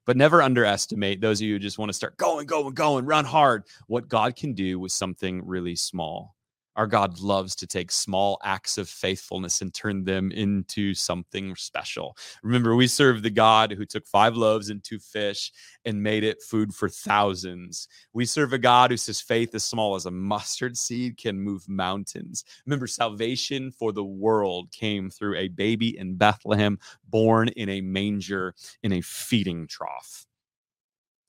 But 0.04 0.16
never 0.16 0.42
underestimate 0.42 1.20
those 1.20 1.40
of 1.40 1.46
you 1.46 1.54
who 1.54 1.58
just 1.60 1.78
want 1.78 1.88
to 1.88 1.94
start 1.94 2.16
going, 2.16 2.46
going, 2.46 2.74
going, 2.74 3.06
run 3.06 3.24
hard. 3.24 3.64
What 3.86 4.08
God 4.08 4.34
can 4.34 4.52
do 4.52 4.78
with 4.80 4.92
something 4.92 5.46
really 5.46 5.76
small. 5.76 6.34
Our 6.76 6.86
God 6.86 7.20
loves 7.20 7.54
to 7.56 7.66
take 7.66 7.90
small 7.90 8.38
acts 8.42 8.78
of 8.78 8.88
faithfulness 8.88 9.60
and 9.60 9.72
turn 9.74 10.04
them 10.04 10.32
into 10.32 10.94
something 10.94 11.54
special. 11.56 12.16
Remember, 12.42 12.74
we 12.74 12.86
serve 12.86 13.22
the 13.22 13.30
God 13.30 13.72
who 13.72 13.84
took 13.84 14.06
five 14.06 14.36
loaves 14.36 14.70
and 14.70 14.82
two 14.82 14.98
fish 14.98 15.52
and 15.84 16.02
made 16.02 16.24
it 16.24 16.42
food 16.42 16.74
for 16.74 16.88
thousands. 16.88 17.88
We 18.12 18.24
serve 18.24 18.52
a 18.52 18.58
God 18.58 18.90
who 18.90 18.96
says 18.96 19.20
faith 19.20 19.54
as 19.54 19.64
small 19.64 19.94
as 19.94 20.06
a 20.06 20.10
mustard 20.10 20.76
seed 20.76 21.16
can 21.16 21.38
move 21.38 21.68
mountains. 21.68 22.44
Remember, 22.66 22.86
salvation 22.86 23.70
for 23.70 23.92
the 23.92 24.04
world 24.04 24.70
came 24.72 25.10
through 25.10 25.36
a 25.36 25.48
baby 25.48 25.98
in 25.98 26.16
Bethlehem, 26.16 26.78
born 27.08 27.48
in 27.48 27.68
a 27.68 27.80
manger 27.80 28.54
in 28.82 28.92
a 28.92 29.00
feeding 29.00 29.66
trough. 29.66 30.26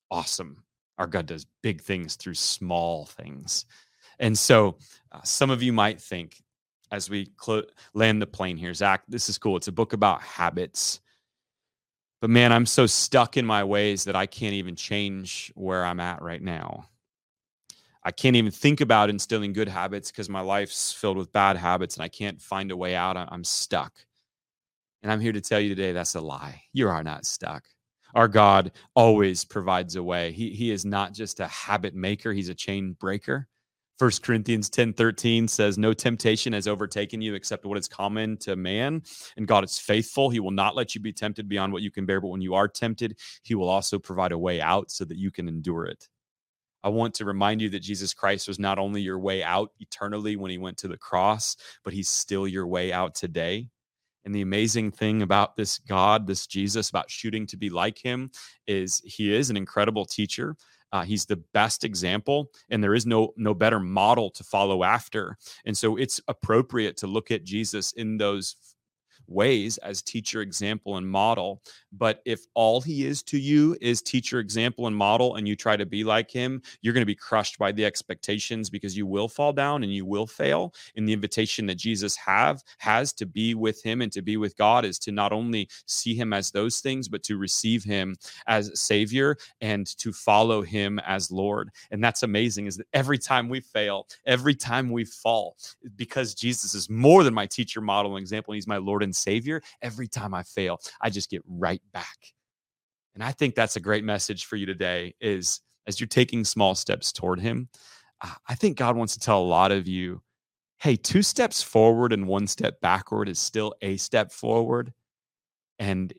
Awesome. 0.10 0.64
Our 1.00 1.08
God 1.08 1.26
does 1.26 1.48
big 1.64 1.82
things 1.82 2.16
through 2.16 2.36
small 2.36 3.06
things. 3.06 3.66
And 4.24 4.40
so 4.40 4.78
uh, 5.12 5.20
some 5.26 5.50
of 5.50 5.62
you 5.62 5.74
might 5.74 6.00
think, 6.02 6.42
as 6.94 7.10
we 7.10 7.30
cl- 7.40 7.66
land 7.94 8.22
the 8.22 8.26
plane 8.26 8.56
here, 8.56 8.74
Zach, 8.74 9.04
this 9.10 9.28
is 9.28 9.38
cool. 9.38 9.58
It's 9.58 9.68
a 9.68 9.72
book 9.74 9.92
about 9.92 10.22
habits. 10.22 11.02
But 12.22 12.30
man, 12.30 12.54
I'm 12.54 12.66
so 12.66 12.86
stuck 12.86 13.36
in 13.36 13.46
my 13.46 13.66
ways 13.66 14.06
that 14.06 14.16
I 14.16 14.26
can't 14.26 14.54
even 14.54 14.78
change 14.78 15.52
where 15.56 15.84
I'm 15.84 16.00
at 16.00 16.22
right 16.22 16.42
now. 16.42 16.86
I 18.02 18.12
can't 18.12 18.38
even 18.38 18.52
think 18.52 18.80
about 18.80 19.10
instilling 19.10 19.52
good 19.52 19.68
habits 19.68 20.10
because 20.10 20.30
my 20.30 20.40
life's 20.40 20.94
filled 20.94 21.18
with 21.18 21.34
bad 21.34 21.58
habits 21.58 21.98
and 21.98 22.04
I 22.04 22.08
can't 22.08 22.42
find 22.42 22.72
a 22.72 22.78
way 22.78 22.96
out. 22.96 23.18
I'm 23.18 23.44
stuck. 23.44 23.92
And 25.02 25.12
I'm 25.12 25.20
here 25.20 25.34
to 25.34 25.42
tell 25.42 25.60
you 25.60 25.68
today 25.68 25.92
that's 25.92 26.16
a 26.16 26.22
lie. 26.22 26.62
You 26.72 26.88
are 26.88 27.04
not 27.04 27.26
stuck. 27.26 27.66
Our 28.16 28.30
God 28.30 28.72
always 28.96 29.44
provides 29.44 29.98
a 29.98 30.04
way. 30.04 30.32
He, 30.32 30.52
he 30.52 30.72
is 30.72 30.86
not 30.86 31.14
just 31.14 31.42
a 31.42 31.48
habit 31.48 31.94
maker, 31.94 32.32
He's 32.32 32.48
a 32.48 32.56
chain 32.56 32.94
breaker. 32.94 33.50
First 34.00 34.24
Corinthians 34.24 34.70
10 34.70 34.94
13 34.94 35.48
says, 35.48 35.78
No 35.78 35.94
temptation 35.94 36.54
has 36.54 36.68
overtaken 36.68 37.22
you 37.22 37.36
except 37.36 37.66
what 37.66 37.78
is 37.78 37.88
common 37.88 38.38
to 38.38 38.56
man. 38.56 39.04
And 39.38 39.48
God 39.48 39.64
is 39.64 39.78
faithful. 39.78 40.30
He 40.30 40.40
will 40.40 40.52
not 40.52 40.76
let 40.76 40.96
you 40.96 41.02
be 41.02 41.14
tempted 41.14 41.48
beyond 41.48 41.74
what 41.74 41.84
you 41.84 41.92
can 41.92 42.06
bear. 42.06 42.20
But 42.20 42.30
when 42.30 42.42
you 42.42 42.56
are 42.56 42.68
tempted, 42.68 43.20
He 43.44 43.54
will 43.56 43.70
also 43.70 44.00
provide 44.00 44.32
a 44.32 44.38
way 44.38 44.62
out 44.62 44.90
so 44.90 45.06
that 45.06 45.18
you 45.18 45.32
can 45.32 45.48
endure 45.48 45.86
it. 45.86 46.10
I 46.84 46.90
want 46.90 47.14
to 47.16 47.26
remind 47.26 47.62
you 47.62 47.70
that 47.70 47.80
Jesus 47.80 48.14
Christ 48.14 48.48
was 48.48 48.60
not 48.60 48.78
only 48.80 49.02
your 49.02 49.20
way 49.20 49.44
out 49.44 49.72
eternally 49.80 50.36
when 50.36 50.52
He 50.52 50.58
went 50.58 50.78
to 50.80 50.88
the 50.88 50.98
cross, 50.98 51.56
but 51.84 51.94
He's 51.94 52.10
still 52.10 52.48
your 52.48 52.68
way 52.68 52.92
out 52.92 53.14
today. 53.14 53.68
And 54.26 54.34
the 54.34 54.42
amazing 54.42 54.92
thing 54.92 55.22
about 55.22 55.56
this 55.56 55.80
God, 55.80 56.26
this 56.28 56.48
Jesus, 56.48 56.90
about 56.90 57.12
shooting 57.12 57.46
to 57.48 57.58
be 57.58 57.70
like 57.70 58.00
Him, 58.00 58.32
is 58.66 59.02
He 59.06 59.34
is 59.34 59.52
an 59.52 59.58
incredible 59.58 60.06
teacher 60.06 60.56
uh, 60.94 61.02
he's 61.02 61.26
the 61.26 61.42
best 61.54 61.84
example, 61.84 62.52
and 62.70 62.84
there 62.84 62.94
is 62.94 63.06
no 63.06 63.34
no 63.36 63.54
better 63.56 63.80
model 63.80 64.30
to 64.30 64.44
follow 64.44 64.84
after. 64.84 65.38
And 65.66 65.76
so 65.76 65.98
it's 65.98 66.22
appropriate 66.28 66.98
to 66.98 67.08
look 67.08 67.32
at 67.32 67.44
Jesus 67.44 67.92
in 67.94 68.18
those 68.18 68.56
ways 69.28 69.78
as 69.80 70.02
teacher, 70.02 70.42
example, 70.42 70.98
and 70.98 71.08
model. 71.08 71.62
But 71.92 72.22
if 72.26 72.42
all 72.56 72.82
he 72.82 73.06
is 73.06 73.22
to 73.24 73.38
you 73.38 73.78
is 73.82 74.02
teacher, 74.02 74.40
example, 74.40 74.88
and 74.88 74.96
model, 74.96 75.36
and 75.36 75.48
you 75.48 75.56
try 75.56 75.78
to 75.78 75.86
be 75.86 76.04
like 76.04 76.32
him, 76.32 76.62
you're 76.82 76.94
going 76.94 77.02
to 77.02 77.06
be 77.06 77.16
crushed 77.16 77.60
by 77.60 77.72
the 77.72 77.86
expectations 77.86 78.70
because 78.70 78.98
you 78.98 79.06
will 79.06 79.28
fall 79.28 79.54
down 79.54 79.84
and 79.84 79.94
you 79.94 80.06
will 80.06 80.28
fail. 80.28 80.74
And 80.96 81.08
the 81.08 81.14
invitation 81.14 81.66
that 81.68 81.76
Jesus 81.76 82.16
have 82.18 82.64
has 82.80 83.14
to 83.14 83.26
be 83.26 83.54
with 83.56 83.84
him 83.84 84.02
and 84.02 84.12
to 84.12 84.22
be 84.22 84.38
with 84.38 84.58
God 84.58 84.86
is 84.86 85.00
to 85.00 85.12
not 85.12 85.32
only 85.32 85.70
see 85.86 86.16
him 86.16 86.34
as 86.34 86.52
those 86.52 86.80
things, 86.80 87.08
but 87.08 87.24
to 87.24 87.38
receive 87.38 87.84
him 87.84 88.16
as 88.48 88.72
Savior 88.82 89.38
and 89.62 89.86
to 89.98 90.12
follow 90.12 90.62
him 90.62 91.00
as 91.00 91.32
Lord. 91.32 91.70
And 91.92 92.04
that's 92.04 92.24
amazing, 92.24 92.68
is 92.68 92.78
that 92.78 92.88
every 92.94 93.18
time 93.18 93.50
we 93.50 93.60
fail, 93.60 94.08
every 94.26 94.56
time 94.56 94.90
we 94.90 95.06
fall, 95.06 95.56
because 95.96 96.34
Jesus 96.34 96.74
is 96.74 96.90
more 96.90 97.24
than 97.24 97.34
my 97.34 97.46
teacher, 97.46 97.82
model, 97.82 98.16
and 98.16 98.22
example, 98.22 98.54
and 98.54 98.58
he's 98.58 98.68
my 98.68 98.78
Lord 98.78 99.04
and 99.04 99.13
and 99.14 99.16
Savior, 99.16 99.62
every 99.84 100.08
time 100.08 100.34
I 100.34 100.42
fail, 100.42 100.80
I 101.00 101.12
just 101.12 101.30
get 101.30 101.44
right 101.48 101.82
back. 101.94 102.18
And 103.14 103.24
I 103.24 103.32
think 103.32 103.54
that's 103.54 103.76
a 103.76 103.80
great 103.80 104.04
message 104.04 104.46
for 104.46 104.56
you 104.56 104.66
today 104.66 105.14
is 105.22 105.62
as 105.86 106.00
you're 106.00 106.08
taking 106.08 106.44
small 106.44 106.74
steps 106.74 107.12
toward 107.12 107.40
him, 107.40 107.70
I 108.50 108.56
think 108.56 108.76
God 108.78 108.96
wants 108.96 109.14
to 109.14 109.20
tell 109.20 109.40
a 109.40 109.44
lot 109.44 109.72
of 109.72 109.88
you, 109.88 110.24
hey, 110.80 110.96
two 110.96 111.22
steps 111.22 111.62
forward 111.62 112.12
and 112.12 112.28
one 112.28 112.48
step 112.48 112.82
backward 112.82 113.30
is 113.30 113.38
still 113.38 113.76
a 113.84 113.98
step 113.98 114.32
forward. 114.32 114.94
And 115.78 116.12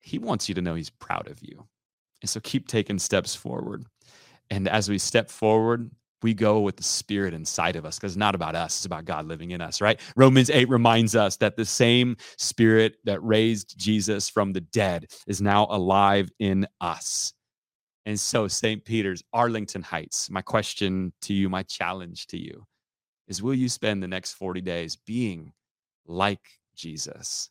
he 0.00 0.18
wants 0.18 0.48
you 0.48 0.54
to 0.56 0.60
know 0.60 0.74
he's 0.74 0.90
proud 0.90 1.28
of 1.28 1.40
you. 1.40 1.66
And 2.20 2.28
so 2.28 2.38
keep 2.40 2.68
taking 2.68 2.98
steps 2.98 3.34
forward. 3.34 3.86
And 4.50 4.68
as 4.68 4.90
we 4.90 4.98
step 4.98 5.30
forward, 5.30 5.90
we 6.22 6.34
go 6.34 6.60
with 6.60 6.76
the 6.76 6.82
spirit 6.82 7.34
inside 7.34 7.76
of 7.76 7.84
us 7.84 7.98
because 7.98 8.12
it's 8.12 8.18
not 8.18 8.34
about 8.34 8.54
us 8.54 8.76
it's 8.76 8.86
about 8.86 9.04
god 9.04 9.26
living 9.26 9.50
in 9.50 9.60
us 9.60 9.80
right 9.80 10.00
romans 10.16 10.50
8 10.50 10.68
reminds 10.68 11.16
us 11.16 11.36
that 11.36 11.56
the 11.56 11.64
same 11.64 12.16
spirit 12.38 12.96
that 13.04 13.22
raised 13.22 13.78
jesus 13.78 14.28
from 14.28 14.52
the 14.52 14.60
dead 14.60 15.06
is 15.26 15.40
now 15.40 15.66
alive 15.70 16.30
in 16.38 16.66
us 16.80 17.32
and 18.06 18.18
so 18.18 18.48
st 18.48 18.84
peter's 18.84 19.22
arlington 19.32 19.82
heights 19.82 20.30
my 20.30 20.42
question 20.42 21.12
to 21.22 21.34
you 21.34 21.48
my 21.48 21.62
challenge 21.62 22.26
to 22.28 22.38
you 22.38 22.64
is 23.28 23.42
will 23.42 23.54
you 23.54 23.68
spend 23.68 24.02
the 24.02 24.08
next 24.08 24.34
40 24.34 24.60
days 24.60 24.96
being 25.06 25.52
like 26.06 26.46
jesus 26.74 27.50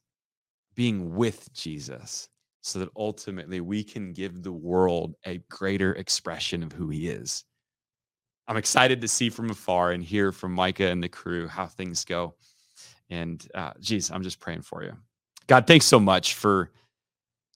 being 0.76 1.16
with 1.16 1.52
jesus 1.54 2.30
so 2.62 2.80
that 2.80 2.90
ultimately 2.96 3.60
we 3.60 3.84
can 3.84 4.14
give 4.14 4.44
the 4.44 4.52
world 4.52 5.16
a 5.26 5.40
greater 5.50 5.94
expression 5.94 6.64
of 6.64 6.72
who 6.72 6.90
he 6.90 7.10
is. 7.10 7.44
I'm 8.48 8.58
excited 8.58 9.02
to 9.02 9.08
see 9.08 9.30
from 9.30 9.50
afar 9.50 9.92
and 9.92 10.04
hear 10.04 10.32
from 10.32 10.54
Micah 10.54 10.88
and 10.88 11.02
the 11.02 11.10
crew 11.10 11.48
how 11.48 11.68
things 11.68 12.04
go. 12.06 12.36
And 13.10 13.46
uh, 13.54 13.72
geez, 13.80 14.12
I'm 14.12 14.24
just 14.24 14.40
praying 14.40 14.64
for 14.64 14.84
you. 14.84 14.94
God, 15.48 15.68
thanks 15.68 15.86
so 15.86 16.00
much 16.00 16.36
for 16.36 16.72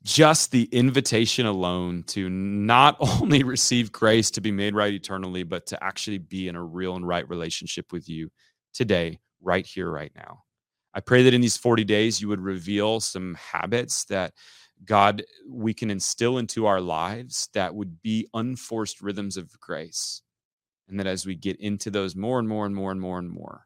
just 0.04 0.52
the 0.52 0.70
invitation 0.72 1.46
alone 1.48 2.04
to 2.04 2.30
not 2.30 2.98
only 3.22 3.44
receive 3.44 3.92
grace 3.92 4.30
to 4.32 4.42
be 4.42 4.52
made 4.52 4.76
right 4.76 4.94
eternally, 4.94 5.44
but 5.44 5.66
to 5.68 5.84
actually 5.84 6.20
be 6.20 6.48
in 6.48 6.56
a 6.56 6.64
real 6.64 6.96
and 6.96 7.08
right 7.08 7.28
relationship 7.30 7.92
with 7.92 8.08
you 8.08 8.30
today, 8.74 9.20
right 9.42 9.66
here, 9.66 9.90
right 9.90 10.12
now. 10.16 10.44
I 10.94 11.02
pray 11.02 11.24
that 11.24 11.34
in 11.34 11.42
these 11.42 11.58
40 11.58 11.84
days, 11.84 12.22
you 12.22 12.28
would 12.30 12.40
reveal 12.40 13.00
some 13.00 13.36
habits 13.36 14.06
that 14.06 14.34
God, 14.84 15.24
we 15.50 15.74
can 15.74 15.90
instill 15.90 16.38
into 16.38 16.66
our 16.66 16.82
lives 16.82 17.50
that 17.54 17.74
would 17.74 18.02
be 18.02 18.28
unforced 18.34 19.02
rhythms 19.02 19.38
of 19.38 19.60
grace. 19.60 20.22
And 20.88 21.00
that 21.00 21.08
as 21.08 21.26
we 21.26 21.36
get 21.36 21.60
into 21.60 21.90
those 21.90 22.16
more 22.16 22.40
and 22.40 22.48
more 22.48 22.66
and 22.66 22.76
more 22.76 22.92
and 22.92 23.02
more 23.02 23.20
and 23.20 23.30
more, 23.30 23.66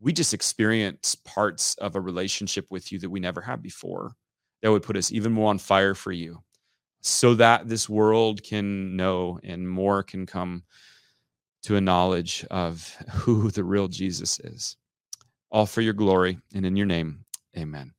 we 0.00 0.12
just 0.12 0.34
experience 0.34 1.14
parts 1.14 1.74
of 1.76 1.96
a 1.96 2.00
relationship 2.00 2.66
with 2.70 2.92
you 2.92 2.98
that 2.98 3.10
we 3.10 3.20
never 3.20 3.40
had 3.40 3.62
before 3.62 4.12
that 4.62 4.70
would 4.70 4.82
put 4.82 4.96
us 4.96 5.12
even 5.12 5.32
more 5.32 5.50
on 5.50 5.58
fire 5.58 5.94
for 5.94 6.12
you 6.12 6.42
so 7.00 7.34
that 7.34 7.68
this 7.68 7.88
world 7.88 8.42
can 8.42 8.96
know 8.96 9.38
and 9.44 9.68
more 9.68 10.02
can 10.02 10.26
come 10.26 10.64
to 11.62 11.76
a 11.76 11.80
knowledge 11.80 12.44
of 12.50 12.94
who 13.12 13.50
the 13.50 13.64
real 13.64 13.88
Jesus 13.88 14.40
is. 14.40 14.76
All 15.50 15.66
for 15.66 15.80
your 15.80 15.94
glory 15.94 16.38
and 16.54 16.66
in 16.66 16.76
your 16.76 16.86
name. 16.86 17.24
Amen. 17.56 17.95